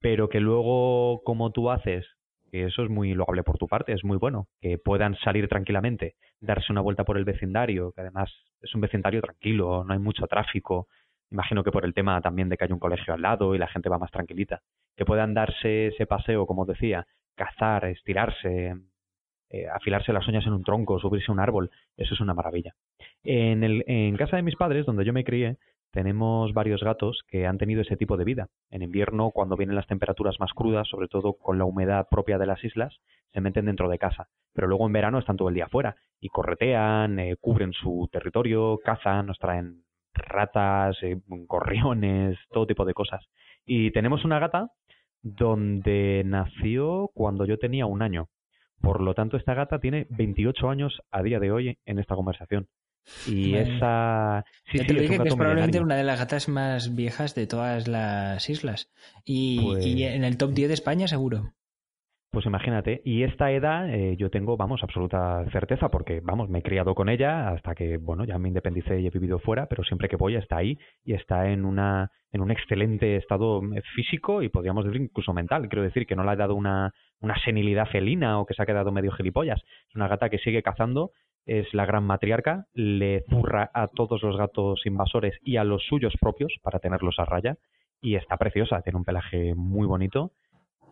[0.00, 2.06] pero que luego como tú haces,
[2.52, 6.14] que eso es muy loable por tu parte, es muy bueno, que puedan salir tranquilamente,
[6.40, 8.32] darse una vuelta por el vecindario, que además
[8.62, 10.86] es un vecindario tranquilo, no hay mucho tráfico,
[11.32, 13.66] imagino que por el tema también de que hay un colegio al lado y la
[13.66, 14.60] gente va más tranquilita,
[14.96, 17.06] que puedan darse ese paseo, como decía,
[17.36, 18.74] cazar, estirarse,
[19.50, 22.74] eh, afilarse las uñas en un tronco, subirse a un árbol, eso es una maravilla.
[23.22, 25.58] En, el, en casa de mis padres, donde yo me crié,
[25.92, 28.48] tenemos varios gatos que han tenido ese tipo de vida.
[28.70, 32.46] En invierno, cuando vienen las temperaturas más crudas, sobre todo con la humedad propia de
[32.46, 32.98] las islas,
[33.32, 34.28] se meten dentro de casa.
[34.52, 38.78] Pero luego en verano están todo el día afuera y corretean, eh, cubren su territorio,
[38.84, 43.24] cazan, nos traen ratas, eh, gorriones, todo tipo de cosas.
[43.64, 44.70] Y tenemos una gata
[45.34, 48.28] donde nació cuando yo tenía un año.
[48.80, 52.68] Por lo tanto, esta gata tiene 28 años a día de hoy en esta conversación.
[53.26, 54.44] Y esa...
[54.70, 57.34] Sí, Ya sí, te es un que es probablemente una de las gatas más viejas
[57.34, 58.90] de todas las islas.
[59.24, 61.52] Y, Pues- y en el top 10 de España, seguro.
[62.30, 66.62] Pues imagínate, y esta edad eh, yo tengo, vamos, absoluta certeza, porque, vamos, me he
[66.62, 70.08] criado con ella hasta que, bueno, ya me independicé y he vivido fuera, pero siempre
[70.08, 74.50] que voy está ahí y está en una en un excelente estado eh, físico y
[74.50, 75.68] podríamos decir incluso mental.
[75.68, 78.66] Quiero decir que no le ha dado una, una senilidad felina o que se ha
[78.66, 79.62] quedado medio gilipollas.
[79.88, 81.12] Es una gata que sigue cazando,
[81.46, 86.14] es la gran matriarca, le zurra a todos los gatos invasores y a los suyos
[86.20, 87.56] propios para tenerlos a raya
[88.02, 90.32] y está preciosa, tiene un pelaje muy bonito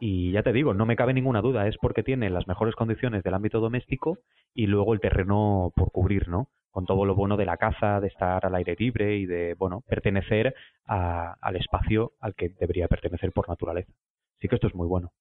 [0.07, 3.23] y ya te digo, no me cabe ninguna duda, es porque tiene las mejores condiciones
[3.23, 4.19] del ámbito doméstico
[4.53, 6.49] y luego el terreno por cubrir, ¿no?
[6.71, 9.81] Con todo lo bueno de la caza, de estar al aire libre y de, bueno,
[9.87, 13.93] pertenecer a- al espacio al que debería pertenecer por naturaleza.
[14.37, 15.13] Así que esto es muy bueno.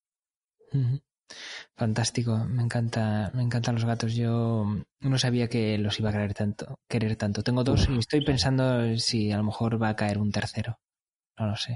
[1.75, 4.15] Fantástico, me encanta, me encantan los gatos.
[4.15, 4.65] Yo
[4.99, 7.41] no sabía que los iba a querer tanto, querer tanto.
[7.43, 10.77] Tengo dos y estoy pensando si a lo mejor va a caer un tercero.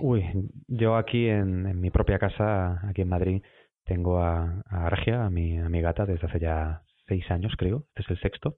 [0.02, 0.24] Uy,
[0.68, 3.42] yo aquí en, mi propia casa, aquí en Madrid,
[3.84, 7.86] tengo a, a Argia, a mi, a mi gata, desde hace ya seis años, creo.
[7.96, 8.58] Este es el sexto.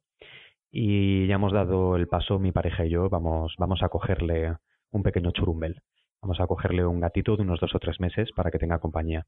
[0.71, 4.55] Y ya hemos dado el paso, mi pareja y yo, vamos, vamos a cogerle
[4.91, 5.81] un pequeño churumbel.
[6.21, 9.25] Vamos a cogerle un gatito de unos dos o tres meses para que tenga compañía.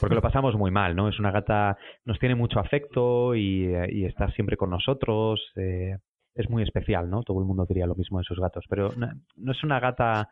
[0.00, 1.08] Porque lo pasamos muy mal, ¿no?
[1.08, 3.72] Es una gata, nos tiene mucho afecto y,
[4.04, 5.40] está siempre con nosotros.
[5.56, 5.98] eh,
[6.34, 7.22] es muy especial, ¿no?
[7.22, 8.64] Todo el mundo diría lo mismo de sus gatos.
[8.68, 8.90] Pero
[9.36, 10.30] no es una gata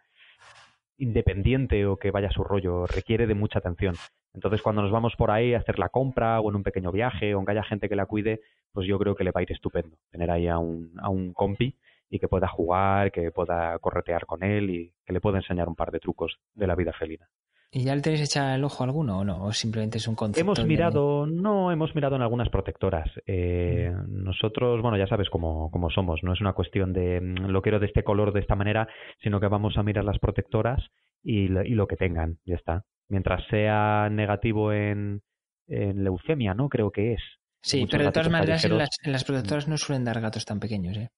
[1.00, 3.94] independiente o que vaya a su rollo, requiere de mucha atención.
[4.32, 7.34] Entonces, cuando nos vamos por ahí a hacer la compra o en un pequeño viaje,
[7.34, 8.40] o aunque haya gente que la cuide,
[8.72, 11.32] pues yo creo que le va a ir estupendo tener ahí a un, a un
[11.32, 11.76] compi
[12.08, 15.76] y que pueda jugar, que pueda corretear con él y que le pueda enseñar un
[15.76, 17.28] par de trucos de la vida felina.
[17.72, 19.44] ¿Y ya le tenéis echado el ojo alguno o no?
[19.44, 20.40] ¿O simplemente es un concepto?
[20.40, 23.08] Hemos de- mirado, no, hemos mirado en algunas protectoras.
[23.26, 27.62] Eh, nosotros, bueno, ya sabes cómo, cómo somos, no es una cuestión de mm, lo
[27.62, 28.88] quiero de este color, de esta manera,
[29.22, 30.82] sino que vamos a mirar las protectoras
[31.22, 32.82] y, lo- y lo que tengan, ya está.
[33.08, 35.22] Mientras sea negativo en,
[35.68, 36.68] en leucemia, ¿no?
[36.68, 37.22] Creo que es.
[37.62, 40.44] Sí, muchos pero de todas maneras en las, en las protectoras no suelen dar gatos
[40.44, 41.10] tan pequeños, ¿eh?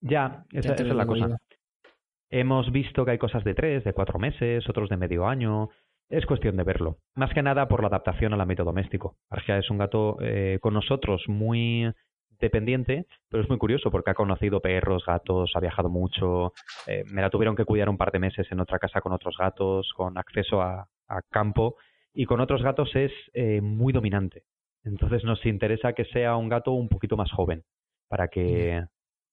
[0.00, 1.36] Ya, esa, Ya es la cosa.
[2.30, 5.70] Hemos visto que hay cosas de tres, de cuatro meses, otros de medio año.
[6.10, 6.98] Es cuestión de verlo.
[7.14, 9.16] Más que nada por la adaptación al ámbito doméstico.
[9.30, 11.90] Argia es un gato eh, con nosotros muy
[12.40, 16.52] dependiente, pero es muy curioso porque ha conocido perros, gatos, ha viajado mucho.
[16.86, 19.36] eh, me la tuvieron que cuidar un par de meses en otra casa con otros
[19.38, 21.76] gatos, con acceso a, a campo.
[22.14, 24.44] y con otros gatos es eh, muy dominante.
[24.84, 27.64] Entonces nos interesa que sea un gato un poquito más joven
[28.08, 28.84] para que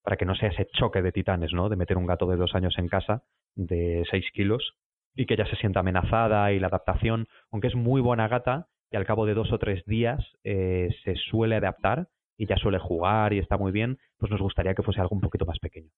[0.05, 1.67] para que no sea ese choque de titanes, ¿no?
[1.67, 3.23] De meter un gato de dos años en casa
[3.55, 4.75] de seis kilos
[5.15, 8.97] y que ya se sienta amenazada y la adaptación, aunque es muy buena gata y
[8.97, 13.33] al cabo de dos o tres días eh, se suele adaptar y ya suele jugar
[13.33, 15.89] y está muy bien, pues nos gustaría que fuese algo un poquito más pequeño.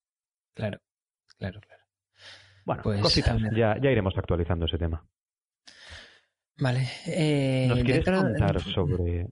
[0.53, 0.79] Claro,
[1.37, 1.83] claro, claro.
[2.63, 5.05] Bueno, Pues, cositas, ya, ya iremos actualizando ese tema.
[6.59, 6.87] Vale.
[7.07, 9.27] Eh, ¿Nos quieres contar sobre...?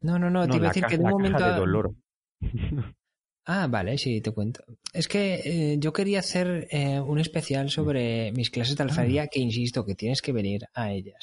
[0.00, 1.44] No, no, no, No, te iba a decir que de un momento.
[1.44, 1.92] de dolor.
[3.48, 4.64] Ah, vale, sí, te cuento.
[4.92, 8.86] Es que eh, yo quería hacer eh, un especial sobre mis clases de Ah.
[8.86, 11.16] alfarería, que insisto que tienes que venir a ellas.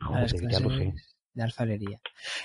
[0.00, 0.46] a las ya sé.
[0.46, 0.94] clases
[1.34, 2.00] de alfarería.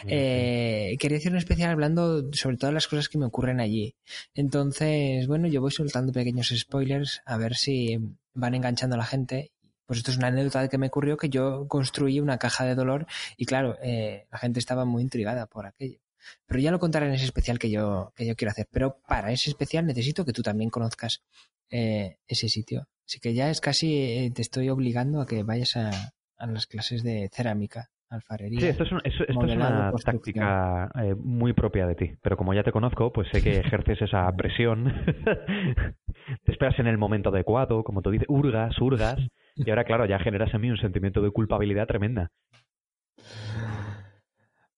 [0.07, 3.95] Eh, quería hacer un especial hablando sobre todas las cosas que me ocurren allí.
[4.35, 7.97] Entonces, bueno, yo voy soltando pequeños spoilers a ver si
[8.35, 9.51] van enganchando a la gente.
[9.85, 13.05] Pues esto es una anécdota que me ocurrió que yo construí una caja de dolor
[13.35, 15.99] y claro, eh, la gente estaba muy intrigada por aquello.
[16.45, 18.67] Pero ya lo contaré en ese especial que yo, que yo quiero hacer.
[18.71, 21.23] Pero para ese especial necesito que tú también conozcas
[21.69, 22.87] eh, ese sitio.
[23.07, 25.91] Así que ya es casi, eh, te estoy obligando a que vayas a,
[26.37, 28.59] a las clases de cerámica, alfarería.
[28.61, 32.37] Sí, esto es, un- eso- esto es una táctica eh, muy propia de ti, pero
[32.37, 34.85] como ya te conozco, pues sé que ejerces esa presión,
[36.45, 39.19] te esperas en el momento adecuado, como tú dices, hurgas, hurgas,
[39.55, 42.31] y ahora, claro, ya generas en mí un sentimiento de culpabilidad tremenda.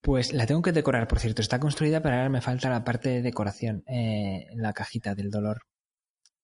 [0.05, 1.41] Pues la tengo que decorar, por cierto.
[1.41, 5.31] Está construida, pero ahora me falta la parte de decoración eh, en la cajita del
[5.31, 5.63] dolor.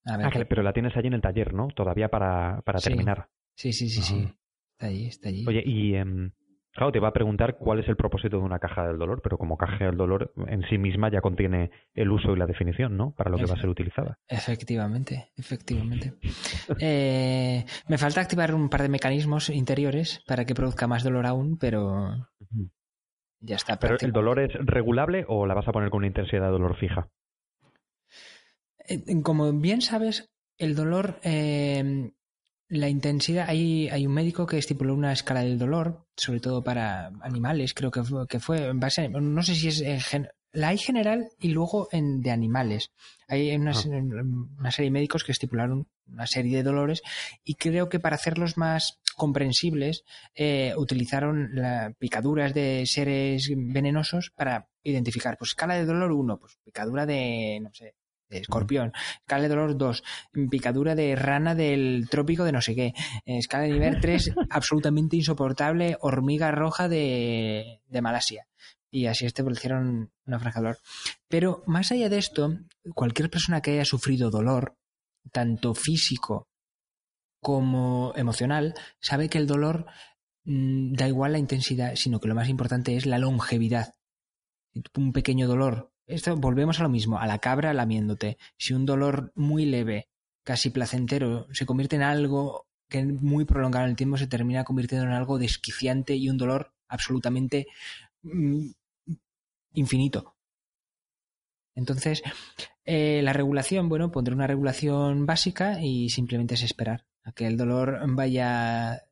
[0.03, 0.25] A ver.
[0.25, 1.67] Ah, qué- pero la tienes allí en el taller, ¿no?
[1.67, 2.89] Todavía para, para Sí.
[2.89, 3.27] terminar.
[3.55, 4.23] Sí, sí, sí, sí.
[4.25, 4.35] Ajá.
[4.73, 5.45] Está allí, está allí.
[5.47, 6.31] Oye, y em,
[6.71, 9.37] claro, te iba a preguntar cuál es el propósito de una caja del dolor, pero
[9.37, 13.11] como caja del dolor en sí misma ya contiene el uso y la definición, ¿no?
[13.13, 14.17] Para lo que va a ser utilizada.
[14.27, 16.13] Efectivamente, efectivamente.
[16.79, 21.57] Eh, me falta activar un par de mecanismos interiores para que produzca más dolor aún,
[21.59, 22.27] pero
[23.41, 23.77] ya está.
[23.77, 26.75] Pero el dolor es regulable o la vas a poner con una intensidad de dolor
[26.77, 27.09] fija?
[28.87, 32.11] Eh, Como bien sabes, el dolor, eh,
[32.69, 37.07] la intensidad, hay, hay un médico que estipuló una escala del dolor, sobre todo para
[37.21, 40.69] animales, creo que fue, que fue en base, no sé si es en gen- la
[40.69, 42.91] hay general y luego en de animales.
[43.27, 43.83] Hay una, Ah.
[44.59, 47.01] una serie de médicos que estipularon una serie de dolores
[47.43, 50.03] y creo que para hacerlos más comprensibles
[50.35, 56.57] eh, utilizaron la- picaduras de seres venenosos para identificar, pues escala de dolor 1, pues
[56.65, 57.95] picadura de, no sé,
[58.29, 58.91] de escorpión,
[59.21, 60.03] escala de dolor 2,
[60.49, 62.87] picadura de rana del trópico de no sé qué,
[63.25, 68.47] eh, escala de nivel 3, absolutamente insoportable, hormiga roja de, de Malasia.
[68.91, 70.79] Y así establecieron una franja de dolor.
[71.29, 72.57] Pero más allá de esto,
[72.93, 74.75] cualquier persona que haya sufrido dolor,
[75.31, 76.49] tanto físico
[77.41, 79.85] como emocional, sabe que el dolor
[80.43, 83.95] mm, da igual la intensidad, sino que lo más importante es la longevidad.
[84.95, 85.91] Un pequeño dolor.
[86.05, 88.37] Esto volvemos a lo mismo, a la cabra lamiéndote.
[88.57, 90.09] Si un dolor muy leve,
[90.43, 95.07] casi placentero, se convierte en algo que muy prolongado en el tiempo se termina convirtiendo
[95.07, 97.67] en algo desquiciante y un dolor absolutamente
[98.21, 98.71] mm,
[99.73, 100.35] infinito.
[101.75, 102.21] Entonces,
[102.85, 107.57] eh, la regulación, bueno, pondré una regulación básica y simplemente es esperar a que el
[107.57, 109.03] dolor vaya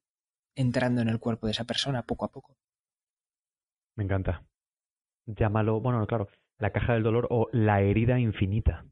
[0.55, 2.57] entrando en el cuerpo de esa persona poco a poco.
[3.95, 4.43] Me encanta.
[5.25, 8.85] Llámalo, bueno, claro, la caja del dolor o la herida infinita.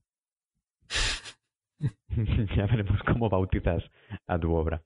[2.55, 3.83] ya veremos cómo bautizas
[4.25, 4.81] a tu obra.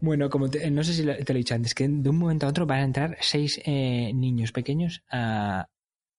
[0.00, 2.46] Bueno, como te- no sé si te lo he dicho antes, que de un momento
[2.46, 5.68] a otro van a entrar seis eh, niños pequeños a,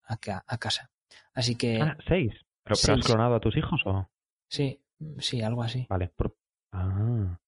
[0.04, 0.90] a, ca- a casa.
[1.34, 2.34] Así que, Ah, seis.
[2.64, 4.08] ¿Pero, has clonado a tus hijos o...?
[4.48, 4.80] sí,
[5.20, 5.86] sí, algo así.
[5.90, 6.10] Vale.
[6.16, 6.36] por-
[6.72, 7.40] Ah.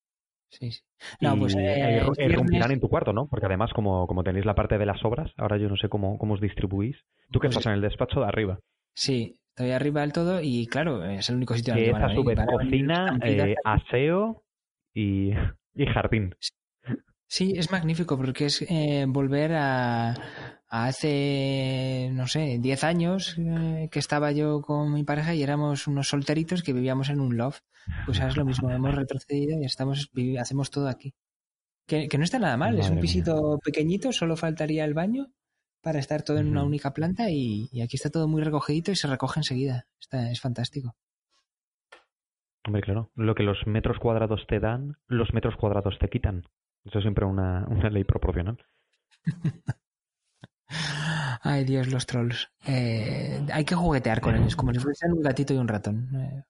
[0.50, 0.82] Sí, sí.
[1.22, 3.28] No, pues, eh, irrumpirán en tu cuarto, ¿no?
[3.28, 6.18] Porque además, como, como tenéis la parte de las obras, ahora yo no sé cómo,
[6.18, 6.98] cómo os distribuís.
[7.32, 8.60] Tú que Pues- estás en el despacho de arriba.
[8.94, 12.04] Sí, estoy arriba del todo y claro, es el único sitio en el Que van
[12.04, 14.44] a a su vez cocina, eh, aseo
[14.94, 15.32] y,
[15.76, 16.36] y jardín.
[17.28, 20.12] Sí, es magnífico porque es eh, volver a,
[20.68, 25.88] a hace, no sé, 10 años eh, que estaba yo con mi pareja y éramos
[25.88, 27.64] unos solteritos que vivíamos en un loft.
[28.06, 31.14] Pues ahora es lo mismo, hemos retrocedido y estamos hacemos todo aquí.
[31.88, 33.02] Que, que no está nada mal, es un mía.
[33.02, 35.32] pisito pequeñito, solo faltaría el baño
[35.82, 38.98] para estar todo en una única planta y, y aquí está todo muy recogidito y
[38.98, 39.88] se recoge enseguida.
[40.00, 40.96] Está, es fantástico.
[42.66, 43.12] Hombre, claro.
[43.14, 46.44] Lo que los metros cuadrados te dan, los metros cuadrados te quitan.
[46.86, 48.58] Eso es siempre una, una ley proporcional.
[51.44, 52.52] Ay, Dios, los trolls.
[52.66, 56.10] Eh, hay que juguetear con ellos, como si fuesen un gatito y un ratón.
[56.16, 56.44] eh,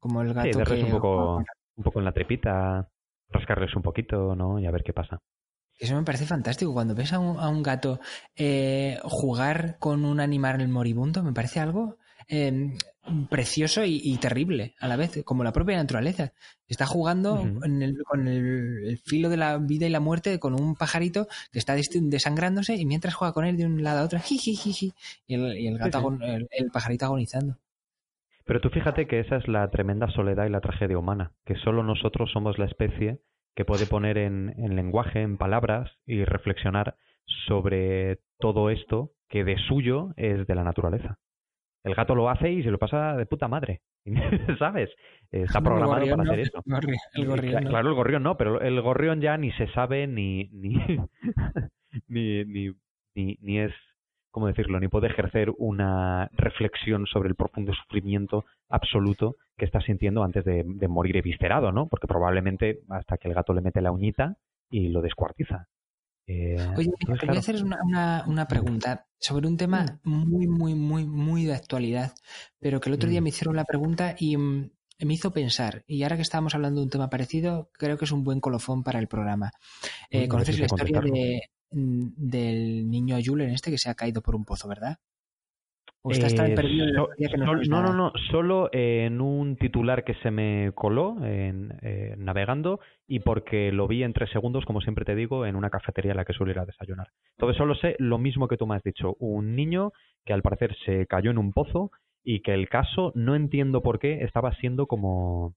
[0.00, 0.84] como el gato Sí, darles que...
[0.84, 1.38] un poco,
[1.76, 2.88] un poco en la trepita,
[3.30, 4.58] rascarles un poquito, ¿no?
[4.58, 5.20] Y a ver qué pasa.
[5.78, 6.72] Eso me parece fantástico.
[6.72, 8.00] Cuando ves a un, a un gato
[8.36, 11.98] eh, jugar con un animal moribundo, me parece algo
[12.28, 12.70] eh,
[13.28, 16.32] precioso y, y terrible a la vez, como la propia naturaleza.
[16.68, 20.54] Está jugando en el- con el, el filo de la vida y la muerte con
[20.58, 24.04] un pajarito que está des- desangrándose y mientras juega con él de un lado a
[24.04, 26.24] otro, y el, y el gato, sí.
[26.24, 27.58] el, el pajarito agonizando.
[28.44, 31.82] Pero tú fíjate que esa es la tremenda soledad y la tragedia humana, que solo
[31.82, 33.20] nosotros somos la especie
[33.54, 36.96] que puede poner en, en lenguaje, en palabras y reflexionar
[37.46, 41.18] sobre todo esto que de suyo es de la naturaleza.
[41.84, 43.80] El gato lo hace y se lo pasa de puta madre,
[44.58, 44.90] ¿sabes?
[45.30, 46.62] Está programado para no, hacer eso.
[46.64, 47.70] El gorrión, el Y, gorrión cla- no.
[47.70, 50.74] Claro, el gorrión no, pero el gorrión ya ni se sabe ni ni
[52.08, 52.70] ni, ni,
[53.14, 53.72] ni, ni es,
[54.30, 54.78] ¿cómo decirlo?
[54.80, 60.62] Ni puede ejercer una reflexión sobre el profundo sufrimiento absoluto que está sintiendo antes de,
[60.64, 61.88] de morir eviscerado, ¿no?
[61.88, 64.36] Porque probablemente hasta que el gato le mete la uñita
[64.70, 65.66] y lo descuartiza.
[66.26, 70.46] Eh, Oye, entonces, te voy a hacer una, una- una pregunta sobre un tema muy,
[70.46, 72.12] muy, muy, muy de actualidad,
[72.60, 73.24] pero que el otro día Mm.
[73.24, 74.70] me hicieron la pregunta y mm,
[75.00, 75.82] me hizo pensar.
[75.86, 78.82] Y ahora que estábamos hablando de un tema parecido, creo que es un buen colofón
[78.84, 79.50] para el programa.
[80.10, 81.40] Eh, ¿Conoces la historia de,
[81.72, 84.98] mm, del niño Julen este que se ha caído por un pozo, verdad?
[86.04, 88.68] ¿O estás tan Eh, perdido en la so- historia que no sol- no, no, solo
[88.72, 94.12] en un titular que se me coló en, eh, navegando y porque lo vi en
[94.12, 96.66] tres segundos, como siempre te digo, en una cafetería a la que suelo ir a
[96.66, 97.08] desayunar.
[97.36, 99.92] Entonces solo sé lo mismo que tú me has dicho, un niño
[100.24, 101.90] que al parecer se cayó en un pozo
[102.24, 105.54] y que el caso, no entiendo por qué, estaba siendo como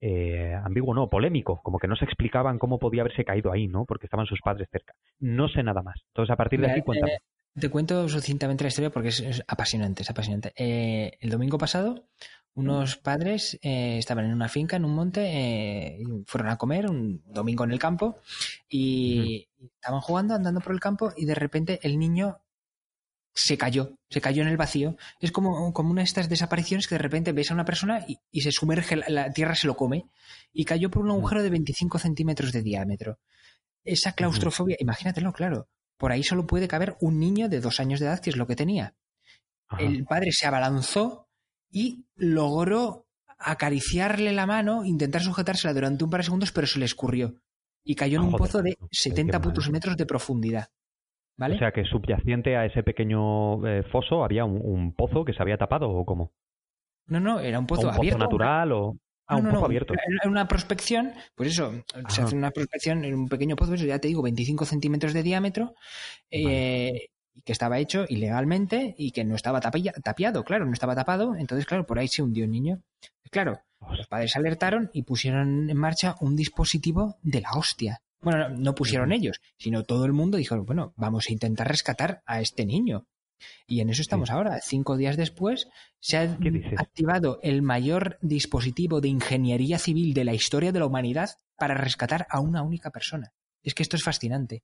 [0.00, 3.84] eh, ambiguo, no, polémico, como que no se explicaban cómo podía haberse caído ahí, ¿no?
[3.86, 4.94] Porque estaban sus padres cerca.
[5.20, 5.96] No sé nada más.
[6.08, 7.12] Entonces a partir de aquí cuéntame.
[7.58, 10.52] Te cuento sucintamente la historia porque es, es apasionante, es apasionante.
[10.56, 12.06] Eh, el domingo pasado,
[12.54, 17.22] unos padres eh, estaban en una finca, en un monte, eh, fueron a comer un
[17.26, 18.18] domingo en el campo
[18.68, 22.40] y estaban jugando, andando por el campo y de repente el niño
[23.34, 24.96] se cayó, se cayó en el vacío.
[25.20, 28.18] Es como, como una de estas desapariciones que de repente ves a una persona y,
[28.30, 30.10] y se sumerge, la, la tierra se lo come
[30.52, 33.18] y cayó por un agujero de 25 centímetros de diámetro.
[33.84, 35.68] Esa claustrofobia, imagínatelo, claro.
[36.02, 38.48] Por ahí solo puede caber un niño de dos años de edad, que es lo
[38.48, 38.96] que tenía.
[39.68, 39.80] Ajá.
[39.84, 41.28] El padre se abalanzó
[41.70, 43.06] y logró
[43.38, 47.36] acariciarle la mano, intentar sujetársela durante un par de segundos, pero se le escurrió.
[47.84, 48.88] Y cayó en un Joder, pozo de macho.
[48.90, 49.48] 70 Qué mal.
[49.48, 50.66] putos metros de profundidad.
[51.38, 51.54] ¿Vale?
[51.54, 55.40] O sea que subyacente a ese pequeño eh, foso había un, un pozo que se
[55.40, 56.32] había tapado o cómo?
[57.06, 58.18] no, no, era un ¿O pozo un pozo abierto.
[58.18, 58.96] natural o
[59.32, 59.94] ah, No, un no, abierto.
[59.94, 61.72] Era una prospección, pues eso,
[62.08, 65.22] se hace una prospección en un pequeño pozo, eso ya te digo, 25 centímetros de
[65.22, 65.74] diámetro,
[66.30, 67.08] eh,
[67.44, 71.66] que estaba hecho ilegalmente y que no estaba tapia- tapiado, claro, no estaba tapado, entonces,
[71.66, 72.82] claro, por ahí se hundió un niño.
[73.30, 73.60] Claro,
[73.96, 78.00] los padres alertaron y pusieron en marcha un dispositivo de la hostia.
[78.20, 82.40] Bueno, no, pusieron ellos, sino todo el mundo dijo, bueno, vamos a intentar rescatar a
[82.40, 83.06] este niño.
[83.66, 84.34] Y en eso estamos Sí.
[84.34, 84.60] ahora.
[84.62, 85.68] Cinco días después
[86.00, 86.38] se ha
[86.78, 92.26] activado el mayor dispositivo de ingeniería civil de la historia de la humanidad para rescatar
[92.30, 93.32] a una única persona.
[93.62, 94.62] Es que esto es fascinante.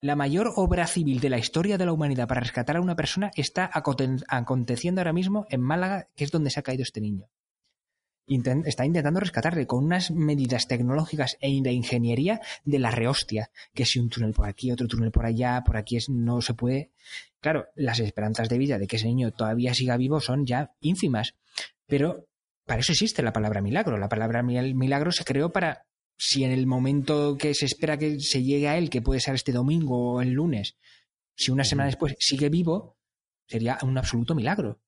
[0.00, 3.30] La mayor obra civil de la historia de la humanidad para rescatar a una persona
[3.36, 7.26] está aconteciendo ahora mismo en Málaga, que es donde se ha caído este niño.
[8.26, 13.98] Está intentando rescatarle con unas medidas tecnológicas e de ingeniería de la rehostia, que si
[13.98, 16.90] un túnel por aquí, otro túnel por allá, por aquí es, no se puede.
[17.40, 21.34] Claro, las esperanzas de vida de que ese niño todavía siga vivo son ya ínfimas,
[21.86, 22.26] pero
[22.64, 23.98] para eso existe la palabra milagro.
[23.98, 25.84] La palabra mil- milagro se creó para
[26.16, 29.34] si en el momento que se espera que se llegue a él, que puede ser
[29.34, 30.76] este domingo o el lunes,
[31.36, 32.96] si una semana después sigue vivo,
[33.46, 34.80] sería un absoluto milagro.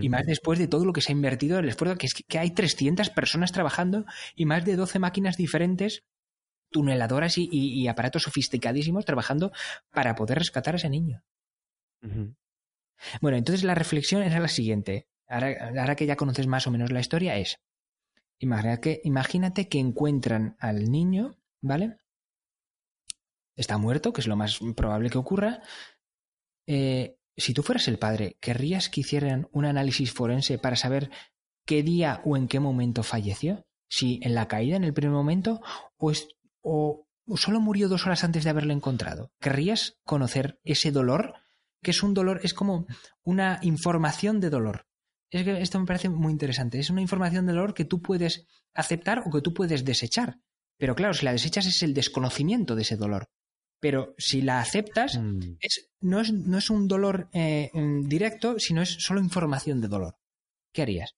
[0.00, 2.14] Y más después de todo lo que se ha invertido en el esfuerzo, que es
[2.14, 4.04] que hay 300 personas trabajando
[4.34, 6.04] y más de 12 máquinas diferentes,
[6.70, 9.52] tuneladoras y, y- y aparatos sofisticadísimos trabajando
[9.92, 11.22] para poder rescatar a ese niño.
[13.20, 15.06] Bueno, entonces la reflexión era la siguiente.
[15.28, 17.58] Ahora, ahora que ya conoces más o menos la historia, es.
[18.40, 21.98] Imagínate que, imagínate que encuentran al niño, ¿vale?
[23.56, 25.60] Está muerto, que es lo más probable que ocurra.
[26.66, 31.10] Eh, si tú fueras el padre, ¿querrías que hicieran un análisis forense para saber
[31.64, 33.64] qué día o en qué momento falleció?
[33.88, 35.60] Si en la caída, en el primer momento,
[35.96, 36.28] o, es-
[36.62, 39.32] o solo murió dos horas antes de haberlo encontrado.
[39.40, 41.34] ¿Querrías conocer ese dolor?
[41.82, 42.86] Que es un dolor, es como
[43.22, 44.86] una información de dolor.
[45.30, 46.78] Es que esto me parece muy interesante.
[46.78, 50.38] Es una información de dolor que tú puedes aceptar o que tú puedes desechar.
[50.78, 53.28] Pero claro, si la desechas es el desconocimiento de ese dolor.
[53.80, 55.56] Pero si la aceptas, Mm.
[55.60, 57.70] es, no, es, no es un dolor eh,
[58.06, 60.14] directo, sino es solo información de dolor.
[60.72, 61.14] ¿Qué harías?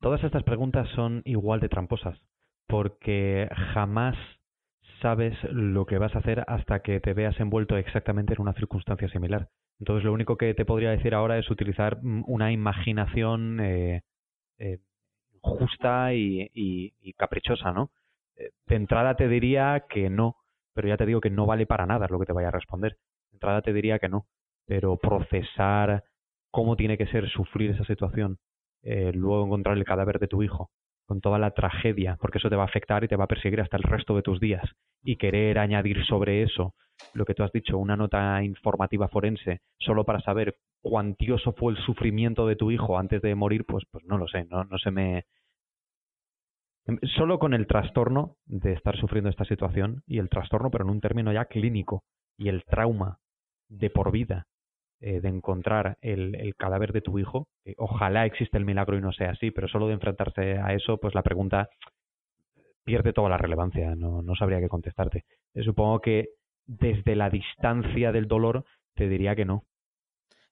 [0.00, 2.18] Todas estas preguntas son igual de tramposas,
[2.66, 4.16] porque jamás
[5.00, 9.08] sabes lo que vas a hacer hasta que te veas envuelto exactamente en una circunstancia
[9.08, 9.48] similar.
[9.78, 14.02] Entonces lo único que te podría decir ahora es utilizar mm, una imaginación eh,
[14.58, 14.78] eh,
[15.40, 17.90] justa y, y, caprichosa, ¿no?
[18.36, 20.36] Eh, de entrada te diría que no,
[20.76, 22.98] pero ya te digo que no vale para nada lo que te vaya a responder.
[23.30, 24.26] De entrada te diría que no,
[24.66, 26.04] pero procesar
[26.52, 28.38] cómo tiene que ser sufrir esa situación,
[28.82, 30.70] luego encontrar el cadáver de tu hijo,
[31.06, 33.60] con toda la tragedia, porque eso te va a afectar y te va a perseguir
[33.60, 34.64] hasta el resto de tus días.
[35.02, 36.74] Y querer añadir sobre eso
[37.12, 41.78] lo que tú has dicho, una nota informativa forense, solo para saber cuantioso fue el
[41.78, 44.90] sufrimiento de tu hijo antes de morir, pues, pues no lo sé, no, no se
[44.90, 45.24] me...
[47.16, 51.00] Solo con el trastorno de estar sufriendo esta situación, y el trastorno, pero en un
[51.00, 52.04] término ya clínico,
[52.36, 53.18] y el trauma
[53.68, 54.46] de por vida
[55.00, 57.48] eh, de encontrar el, cadáver de tu hijo.
[57.76, 61.14] ojalá exista el milagro y no sea así, pero solo de enfrentarse a eso, pues
[61.14, 61.68] la pregunta
[62.84, 63.94] pierde toda la relevancia.
[63.94, 65.24] No, no sabría qué contestarte.
[65.54, 66.28] Eh, supongo que
[66.66, 68.64] desde la distancia del dolor
[68.94, 69.64] te diría que no.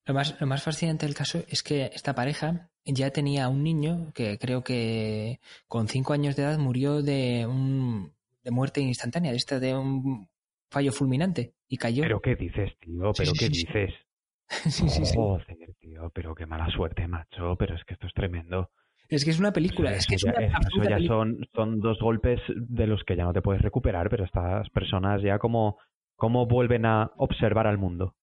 [0.04, 4.12] Lo más, lo más fascinante del caso es que esta pareja ya tenía un niño
[4.14, 8.12] que creo que con cinco años de edad murió de, un,
[8.42, 10.28] de muerte instantánea, de este de un
[10.70, 12.02] fallo fulminante y cayó.
[12.02, 13.12] ¿Pero qué dices, tío?
[13.16, 13.94] ¿Pero qué dices?
[14.48, 15.16] sí, sí, sí.
[15.16, 17.56] Joder, tío, pero qué mala suerte, macho.
[17.58, 18.70] Pero es que esto es tremendo.
[19.08, 19.92] Es que es una película.
[19.92, 23.32] es que es una eso ya son, son dos golpes de los que ya no
[23.32, 25.78] te puedes recuperar, pero estas personas ya como,
[26.16, 28.16] como vuelven a observar al mundo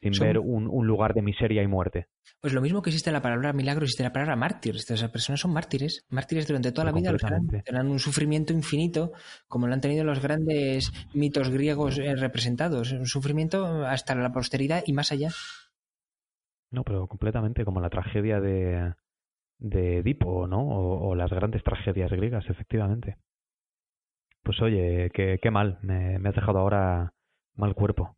[0.00, 2.08] sin ver un, un, lugar de miseria y muerte.
[2.40, 4.76] Pues lo mismo que existe la palabra milagro, existe la palabra mártir.
[4.76, 7.14] Esas personas son mártires, mártires durante toda la vida.
[7.64, 9.12] Tendrán un sufrimiento infinito,
[9.48, 12.92] como lo han tenido los grandes mitos griegos eh, representados.
[12.92, 15.30] Un sufrimiento hasta la posteridad y más allá.
[16.70, 18.94] No, pero completamente como la tragedia de,
[19.58, 20.60] de Edipo, ¿no?
[20.68, 23.16] O, las grandes tragedias griegas, efectivamente.
[24.42, 27.12] Pues oye, qué, qué mal, me, me has dejado ahora
[27.54, 28.15] mal cuerpo.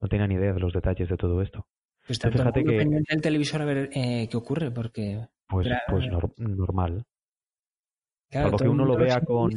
[0.00, 1.66] No tenía ni idea de los detalles de todo esto.
[2.06, 7.04] Pues fíjate que pendiente del televisor a ver eh, qué ocurre, porque pues, pues normal.
[8.28, 9.52] Claro, que uno lo vea con.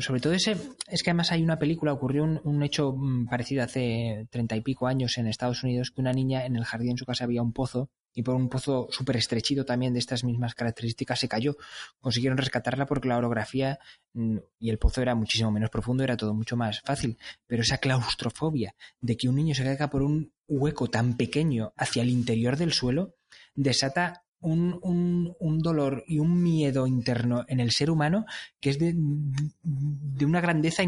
[0.00, 0.56] Sobre todo ese.
[0.88, 4.86] Es que además hay una película, ocurrió un, hecho mm, parecido hace treinta y pico
[4.86, 7.52] años en Estados Unidos, que una niña en el jardín de su casa había un
[7.52, 11.56] pozo y por un pozo súper estrechito también de estas mismas características se cayó.
[12.00, 13.78] Consiguieron rescatarla porque la orografía
[14.14, 17.18] mm, y el pozo era muchísimo menos profundo, era todo mucho más fácil.
[17.46, 22.02] Pero esa claustrofobia de que un niño se caiga por un hueco tan pequeño hacia
[22.02, 23.14] el interior del suelo
[23.54, 28.26] desata un, un, un, dolor y un miedo interno en el ser humano
[28.60, 30.82] que es de, de una grandeza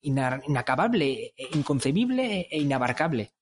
[0.00, 3.32] inacabable, inconcebible e inabarcable.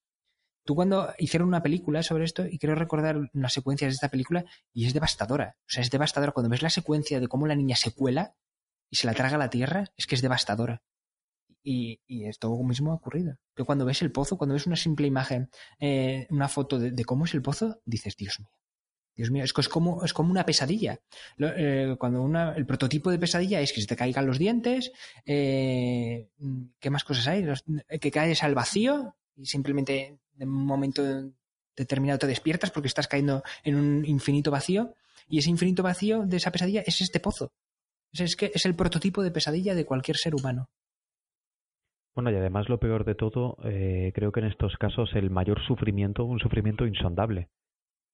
[0.65, 4.45] Tú cuando hicieron una película sobre esto, y quiero recordar unas secuencias de esta película,
[4.73, 5.57] y es devastadora.
[5.61, 6.33] O sea, es devastadora.
[6.33, 8.37] Cuando ves la secuencia de cómo la niña se cuela
[8.89, 10.83] y se la traga a la tierra, es que es devastadora.
[11.65, 13.39] Y, y esto mismo ha ocurrido.
[13.55, 15.51] Que cuando ves el pozo, cuando ves una simple imagen,
[15.81, 18.51] eh, una foto de, cómo es el pozo, dices, Dios mío.
[19.15, 21.01] Dios mío, es, como, es como una pesadilla.
[21.39, 24.91] Eh, cuando una, el prototipo de pesadilla es que se te caigan los dientes,
[25.27, 26.31] eh,
[26.81, 27.47] ¿qué más cosas hay?
[28.01, 31.03] que caes al vacío y simplemente en un momento
[31.77, 34.95] determinado te despiertas porque estás cayendo en un infinito vacío
[35.29, 37.53] y ese infinito vacío de esa pesadilla es este pozo.
[38.13, 40.69] Es, que es el prototipo de pesadilla de cualquier ser humano.
[42.15, 45.65] Bueno, y además lo peor de todo, eh, creo que en estos casos el mayor
[45.65, 47.49] sufrimiento, un sufrimiento insondable,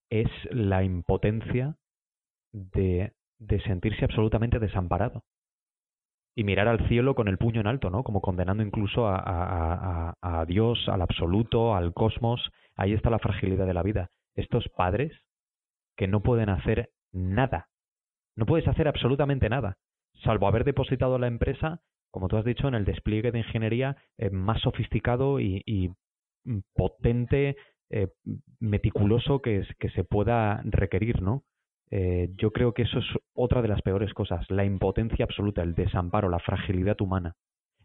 [0.09, 1.76] es la impotencia
[2.53, 5.24] de, de sentirse absolutamente desamparado
[6.39, 8.05] y mirar al cielo con el puño en alto, ¿no?
[8.05, 12.53] Como condenando incluso a, Dios, al absoluto, al cosmos.
[12.76, 14.11] Ahí está la fragilidad de la vida.
[14.36, 15.11] Estos padres
[15.97, 17.66] que no pueden hacer nada.
[18.36, 19.78] No puedes hacer absolutamente nada,
[20.22, 21.80] salvo haber depositado la empresa,
[22.12, 25.91] como tú has dicho, en el despliegue de ingeniería eh, más sofisticado y, y
[26.72, 27.57] potente,
[27.91, 28.12] eh,
[28.61, 31.43] meticuloso que, que se pueda requerir, ¿no?
[31.91, 35.74] Eh, yo creo que eso es otra de las peores cosas, la impotencia absoluta, el
[35.74, 37.34] desamparo, la fragilidad humana,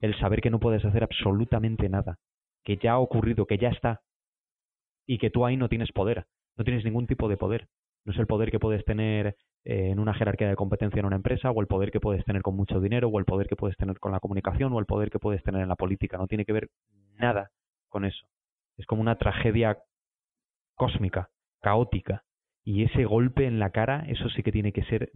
[0.02, 2.18] el saber que no puedes hacer absolutamente nada,
[2.64, 4.02] que ya ha ocurrido, que ya está,
[5.06, 6.26] y que tú ahí no tienes poder,
[6.58, 7.68] no tienes ningún tipo de poder.
[8.06, 11.16] No es el poder que puedes tener eh, en una jerarquía de competencia en una
[11.16, 13.78] empresa, o el poder que puedes tener con mucho dinero, o el poder que puedes
[13.78, 16.18] tener con la comunicación, o el poder que puedes tener en la política.
[16.18, 16.70] No tiene que ver
[17.16, 17.52] nada
[17.90, 18.26] con eso.
[18.78, 19.78] Es como una tragedia
[20.76, 21.30] cósmica,
[21.62, 22.24] caótica,
[22.64, 25.12] y ese golpe en la cara, eso sí que tiene que ser,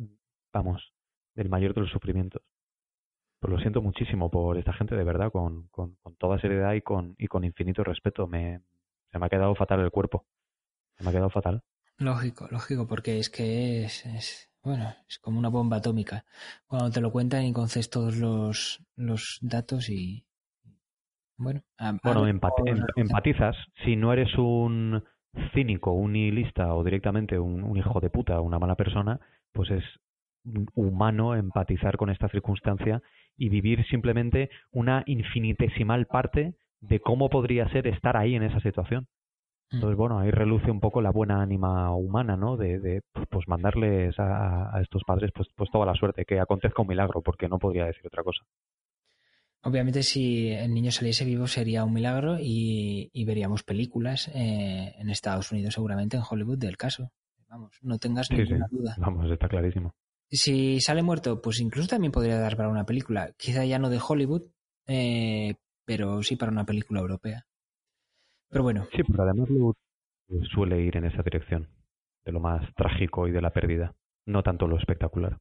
[0.54, 0.94] vamos,
[1.36, 2.42] del mayor de los sufrimientos.
[3.40, 6.82] Pues lo siento muchísimo por esta gente, de verdad, con, con, con toda seriedad y
[6.82, 8.28] con, y con infinito respeto.
[8.28, 8.62] Me,
[9.12, 10.26] se me ha quedado fatal el cuerpo.
[10.98, 11.62] Se me ha quedado fatal.
[12.00, 16.26] Lógico, lógico, porque es que es, es bueno, es como una bomba atómica.
[16.66, 20.26] Cuando te lo cuentan y conces todos los, los datos y,
[21.38, 23.56] Bueno, a- Bueno, a- em- empatizas.
[23.86, 25.04] Si no eres un
[25.54, 29.20] cínico, un nihilista o directamente un, un hijo de puta, una mala persona,
[29.54, 29.84] pues es
[30.76, 33.02] humano empatizar con esta circunstancia
[33.38, 39.08] y vivir simplemente una infinitesimal parte de cómo podría ser estar ahí en esa situación.
[39.72, 42.56] Entonces, bueno, ahí reluce un poco la buena ánima humana, ¿no?
[42.56, 46.82] De, de pues mandarles a, a estos padres pues, pues toda la suerte, que acontezca
[46.82, 48.44] un milagro, porque no podría decir otra cosa.
[49.64, 55.10] Obviamente, si el niño saliese vivo sería un milagro y, y veríamos películas eh, en
[55.10, 57.12] Estados Unidos, seguramente en Hollywood, del caso.
[57.50, 58.96] Vamos, no tengas Sí, sí, ninguna duda.
[59.00, 59.94] vamos, está clarísimo.
[60.30, 63.32] Si sale muerto, pues incluso también podría dar para una película.
[63.38, 64.44] Quizá ya no de Hollywood,
[64.86, 65.56] eh,
[65.86, 67.46] pero sí para una película europea.
[68.50, 69.76] Pero bueno, Sí, pero además luego
[70.54, 71.70] suele ir en esa dirección,
[72.26, 73.96] de lo más trágico y de la pérdida,
[74.26, 75.38] no tanto lo espectacular.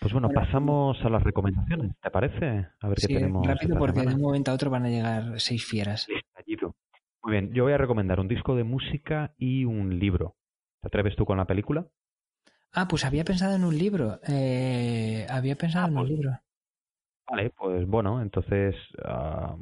[0.00, 2.66] Pues bueno, Bueno, pasamos a las recomendaciones, ¿te parece?
[2.80, 3.46] A ver qué sí, tenemos.
[3.46, 6.06] rápido esta porque de un momento a otro van a llegar seis fieras.
[6.08, 6.76] Estallido.
[7.22, 10.36] Muy bien, yo voy a recomendar un disco de música y un libro.
[10.80, 11.86] ¿Te atreves tú con la película?
[12.72, 14.20] Ah, pues había pensado en un libro.
[14.28, 16.38] Eh, había pensado Ah, en un pues- libro.
[17.30, 18.74] Vale, pues bueno, entonces.
[19.04, 19.56] ah,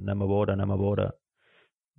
[0.00, 1.14] Namabora, Namabora.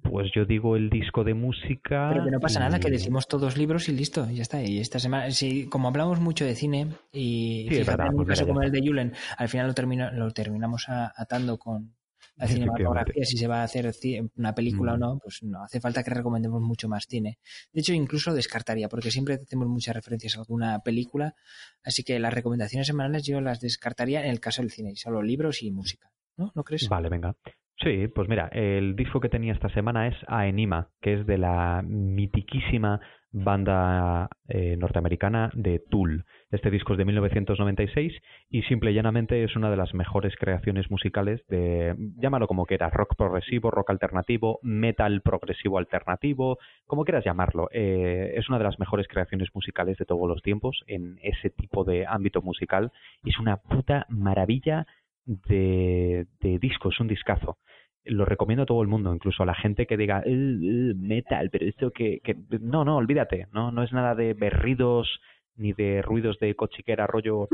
[0.04, 2.10] Pues yo digo el disco de música.
[2.12, 4.62] Pero que no pasa nada, que decimos todos libros y listo, y ya está.
[4.62, 8.28] Y esta semana, si, como hablamos mucho de cine, y Sí, fíjate, en un pues
[8.28, 11.96] caso como el de Julen, al final lo, termina, lo terminamos a- atando con
[12.36, 13.92] la cinematografía, si se va a hacer
[14.38, 15.00] una película o Mm.
[15.00, 17.38] no, pues no hace falta que recomendemos mucho más cine.
[17.72, 21.36] De hecho, incluso descartaría, porque siempre hacemos muchas referencias a alguna película,
[21.84, 25.22] así que las recomendaciones semanales yo las descartaría en el caso del cine, y solo
[25.22, 26.12] libros y música.
[26.36, 26.52] ¿No?
[26.56, 26.90] ¿No crees?
[26.90, 27.36] Vale, venga.
[27.84, 31.82] Sí, pues mira, el disco que tenía esta semana es Aenima, que es de la
[31.86, 33.02] mitiquísima
[33.34, 36.24] banda eh, norteamericana de Tool.
[36.50, 38.14] Este disco es de 1996
[38.50, 42.94] y simple y llanamente es una de las mejores creaciones musicales de, llámalo como quieras,
[42.94, 47.68] rock progresivo, rock alternativo, metal progresivo alternativo, como quieras llamarlo.
[47.74, 51.84] Eh, es una de las mejores creaciones musicales de todos los tiempos en ese tipo
[51.84, 52.92] de ámbito musical.
[53.26, 54.86] Es una puta maravilla
[55.26, 57.58] de, de disco, es un discazo.
[58.06, 61.50] Lo recomiendo a todo el mundo, incluso a la gente que diga "Eh, eh, metal,
[61.52, 62.20] pero esto que,
[62.60, 65.22] no, no, olvídate, no, no es nada de berridos
[65.56, 67.48] ni de ruidos de cochiquera rollo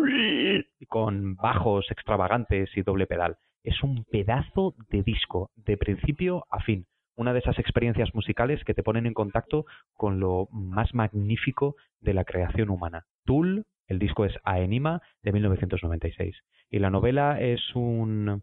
[0.88, 3.38] con bajos extravagantes y doble pedal.
[3.64, 6.86] Es un pedazo de disco, de principio a fin.
[7.16, 12.14] Una de esas experiencias musicales que te ponen en contacto con lo más magnífico de
[12.14, 13.04] la creación humana.
[13.26, 16.38] Tool, el disco es Aenima de 1996.
[16.72, 18.41] Y la novela es un,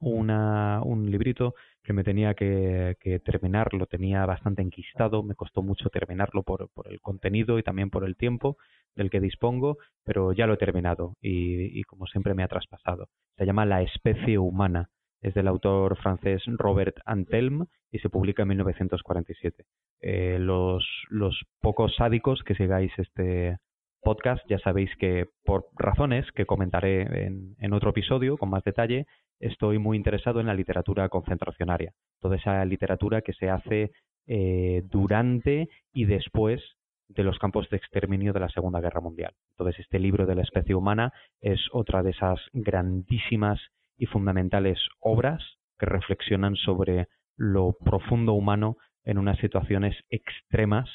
[0.00, 5.62] una, un librito que me tenía que, que terminar, lo tenía bastante enquistado, me costó
[5.62, 8.56] mucho terminarlo por, por el contenido y también por el tiempo
[8.96, 13.08] del que dispongo, pero ya lo he terminado y, como siempre me ha traspasado.
[13.36, 14.88] Se llama La especie humana,
[15.20, 19.64] es del autor francés Robert Antelme y se publica en 1947.
[20.00, 23.58] Eh, los, los pocos sádicos que sigáis este
[24.06, 29.04] podcast ya sabéis que por razones que comentaré en, en otro episodio con más detalle,
[29.40, 33.90] estoy muy interesado en la literatura concentracionaria, toda esa literatura que se hace
[34.28, 36.62] eh, durante y después
[37.08, 39.32] de los campos de exterminio de la Segunda Guerra Mundial.
[39.58, 43.60] Entonces, este libro de la especie humana es otra de esas grandísimas
[43.98, 45.42] y fundamentales obras
[45.80, 50.88] que reflexionan sobre lo profundo humano en unas situaciones extremas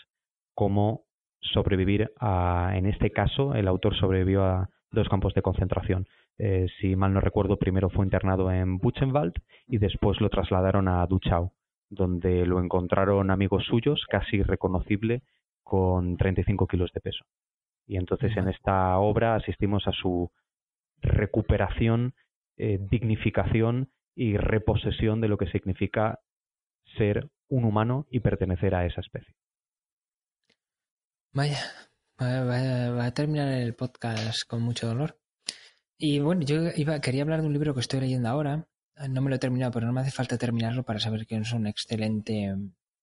[0.54, 1.04] como
[1.42, 6.08] sobrevivir a, en este caso, el autor sobrevivió a dos campos de concentración.
[6.38, 9.34] Eh, si mal no recuerdo, primero fue internado en Buchenwald
[9.68, 11.52] y después lo trasladaron a Dachau,
[11.90, 15.24] donde lo encontraron amigos suyos, casi irreconocible,
[15.64, 17.26] con 35 kilos de peso.
[17.88, 20.32] Y entonces en esta obra asistimos a su
[21.02, 22.14] recuperación,
[22.58, 26.20] eh, dignificación y reposesión de lo que significa
[26.98, 29.34] ser un humano y pertenecer a esa especie.
[31.34, 31.60] Vaya,
[32.22, 35.20] va, va- va a terminar el podcast con mucho dolor.
[35.98, 38.68] Y bueno, yo iba, quería hablar de un libro que estoy leyendo ahora.
[39.10, 41.54] No me lo he terminado, pero no me hace falta terminarlo para saber que es
[41.54, 42.54] un excelente,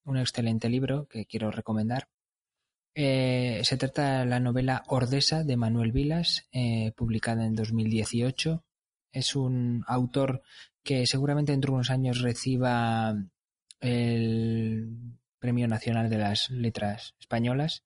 [0.04, 2.08] un excelente libro que quiero recomendar.
[2.94, 8.64] Eh, se trata de la novela Ordesa de Manuel Vilas, eh, publicada en 2018.
[9.12, 10.42] Es un autor
[10.82, 13.14] que seguramente dentro de unos años reciba
[13.80, 14.90] el
[15.38, 17.84] Premio Nacional de las Letras Españolas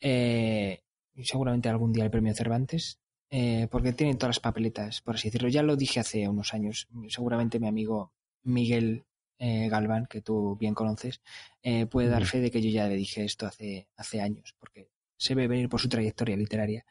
[0.00, 0.82] eh,
[1.14, 2.98] y seguramente algún día el Premio Cervantes,
[3.30, 5.48] eh, porque tiene todas las papeletas, por así decirlo.
[5.48, 6.88] Ya lo dije hace unos años.
[7.08, 9.04] Seguramente mi amigo Miguel
[9.38, 11.20] eh, Galván, que tú bien conoces,
[11.62, 14.90] eh, puede dar fe de que yo ya le dije esto hace, hace años, porque
[15.16, 16.86] se ve venir por su trayectoria literaria.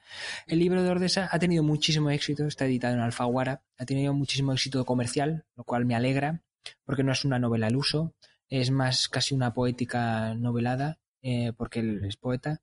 [0.45, 4.53] El libro de Ordesa ha tenido muchísimo éxito, está editado en Alfaguara, ha tenido muchísimo
[4.53, 6.41] éxito comercial, lo cual me alegra,
[6.85, 8.13] porque no es una novela al uso,
[8.49, 12.61] es más casi una poética novelada, eh, porque él es poeta,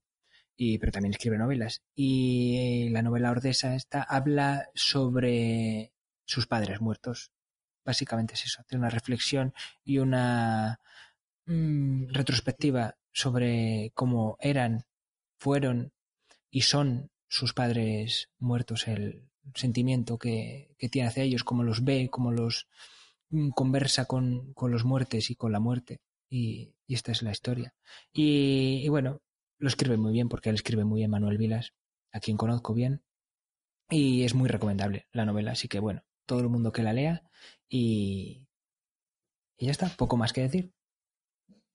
[0.56, 1.82] y, pero también escribe novelas.
[1.94, 5.92] Y la novela Ordesa esta habla sobre
[6.24, 7.32] sus padres muertos.
[7.84, 9.52] Básicamente es eso, tiene una reflexión
[9.84, 10.80] y una
[11.46, 14.86] mm, retrospectiva sobre cómo eran,
[15.38, 15.92] fueron
[16.50, 22.08] y son sus padres muertos, el sentimiento que, que tiene hacia ellos, cómo los ve,
[22.10, 22.68] cómo los
[23.54, 26.00] conversa con, con los muertes y con la muerte.
[26.30, 27.74] Y, esta es la historia.
[28.12, 29.20] Y, y, bueno,
[29.58, 31.74] lo escribe muy bien porque él escribe muy bien Manuel Vilas,
[32.12, 33.02] a quien conozco bien.
[33.90, 37.22] Y es muy recomendable la novela, así que bueno, todo el mundo que la lea
[37.68, 38.48] y,
[39.58, 40.72] y ya está, poco más que decir.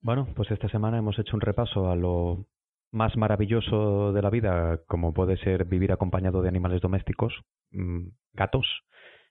[0.01, 2.47] Bueno, pues esta semana hemos hecho un repaso a lo
[2.91, 7.33] más maravilloso de la vida, como puede ser vivir acompañado de animales domésticos,
[7.71, 8.65] mmm, gatos,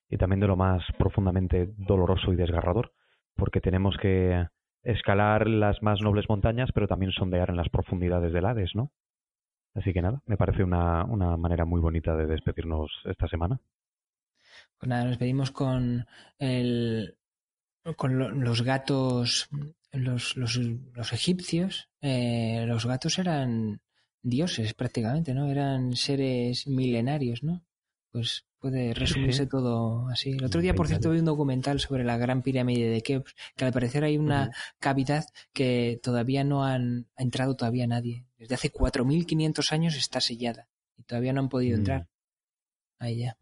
[0.09, 2.93] y también de lo más profundamente doloroso y desgarrador,
[3.37, 4.47] porque tenemos que
[4.83, 8.91] escalar las más nobles montañas, pero también sondear en las profundidades del Hades, ¿no?
[9.75, 13.61] Así que nada, me parece una, una manera muy bonita de despedirnos esta semana.
[14.79, 16.07] Pues nada, nos despedimos con
[16.39, 17.17] el
[17.97, 19.49] con lo, los gatos,
[19.93, 23.81] los, los, los egipcios, eh, los gatos eran
[24.23, 25.51] dioses prácticamente, ¿no?
[25.51, 27.63] Eran seres milenarios, ¿no?
[28.11, 30.31] Pues puede resumirse sí, todo así.
[30.31, 33.65] El otro día, por cierto, vi un documental sobre la gran pirámide de Keops, que
[33.65, 34.75] al parecer hay una uh -huh.
[34.79, 38.25] cavidad que todavía no han ha entrado todavía nadie.
[38.39, 41.81] Desde hace 4.500 años está sellada y todavía no han podido uh -huh.
[41.81, 42.09] entrar.
[42.99, 43.37] Ahí ya.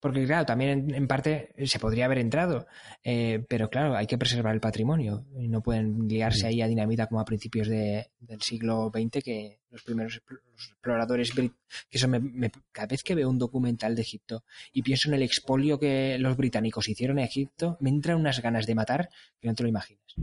[0.00, 2.66] Porque claro, también en, en parte se podría haber entrado,
[3.04, 7.06] eh, pero claro, hay que preservar el patrimonio y no pueden liarse ahí a dinamita
[7.06, 11.52] como a principios de, del siglo XX que los primeros los exploradores que
[11.90, 15.22] eso me, me, cada vez que veo un documental de Egipto y pienso en el
[15.22, 19.54] expolio que los británicos hicieron en Egipto, me entran unas ganas de matar que no
[19.54, 20.14] te lo imaginas.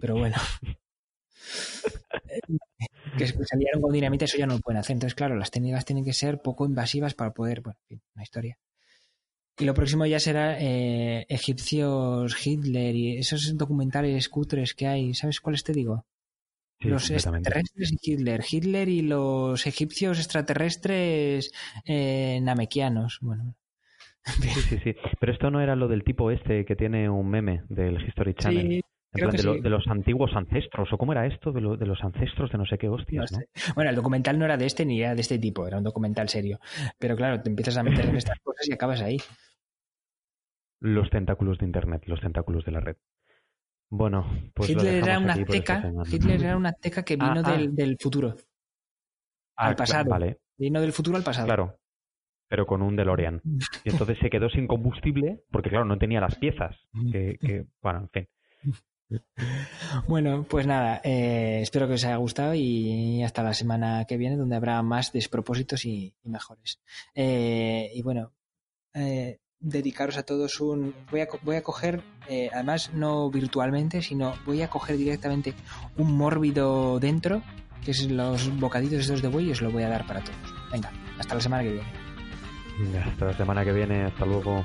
[0.00, 0.36] Pero bueno.
[3.18, 4.94] que salieron con dinamita, eso ya no lo pueden hacer.
[4.94, 8.22] Entonces, claro, las técnicas tienen que ser poco invasivas para poder, bueno, en fin, una
[8.22, 8.58] historia.
[9.60, 15.14] Y lo próximo ya será eh, egipcios, Hitler y esos documentales cutres que hay.
[15.14, 16.06] ¿Sabes cuáles te digo?
[16.80, 18.44] Sí, los extraterrestres y Hitler.
[18.48, 21.52] Hitler y los egipcios extraterrestres
[21.84, 23.18] eh, namequianos.
[23.20, 23.54] Bueno.
[24.42, 24.94] Sí, sí, sí.
[25.18, 28.68] Pero esto no era lo del tipo este que tiene un meme del History Channel.
[28.68, 28.80] Sí.
[29.14, 29.60] En plan, de, lo, sí.
[29.60, 31.50] de, los antiguos ancestros, ¿o cómo era esto?
[31.50, 33.44] De, lo, de los ancestros de no sé qué hostias, no, ¿no?
[33.74, 36.28] Bueno, el documental no era de este ni era de este tipo, era un documental
[36.28, 36.60] serio.
[36.98, 39.18] Pero claro, te empiezas a meter en estas cosas y acabas ahí
[40.80, 42.96] los tentáculos de Internet, los tentáculos de la red.
[43.90, 47.70] Bueno, pues Hitler era una azteca, Hitler era una azteca que vino ah, del, ah.
[47.72, 48.34] del, futuro
[49.56, 50.10] ah, al pasado.
[50.10, 50.40] Vale.
[50.58, 51.46] Vino del futuro al pasado.
[51.46, 51.78] Claro,
[52.48, 53.40] pero con un DeLorean.
[53.84, 56.76] Y entonces se quedó sin combustible porque, claro, no tenía las piezas.
[57.12, 58.28] Que, que bueno, en fin.
[60.06, 64.36] Bueno, pues nada, eh, espero que os haya gustado y hasta la semana que viene
[64.36, 66.82] donde habrá más despropósitos y, y mejores.
[67.14, 68.32] Eh, y bueno,
[68.92, 70.94] eh, dedicaros a todos un...
[71.10, 75.54] Voy a, voy a coger, eh, además no virtualmente, sino voy a coger directamente
[75.96, 77.42] un mórbido dentro,
[77.84, 80.38] que es los bocaditos estos de buey, y os lo voy a dar para todos.
[80.72, 81.92] Venga, hasta la semana que viene.
[82.78, 84.64] Venga, hasta la semana que viene, hasta luego.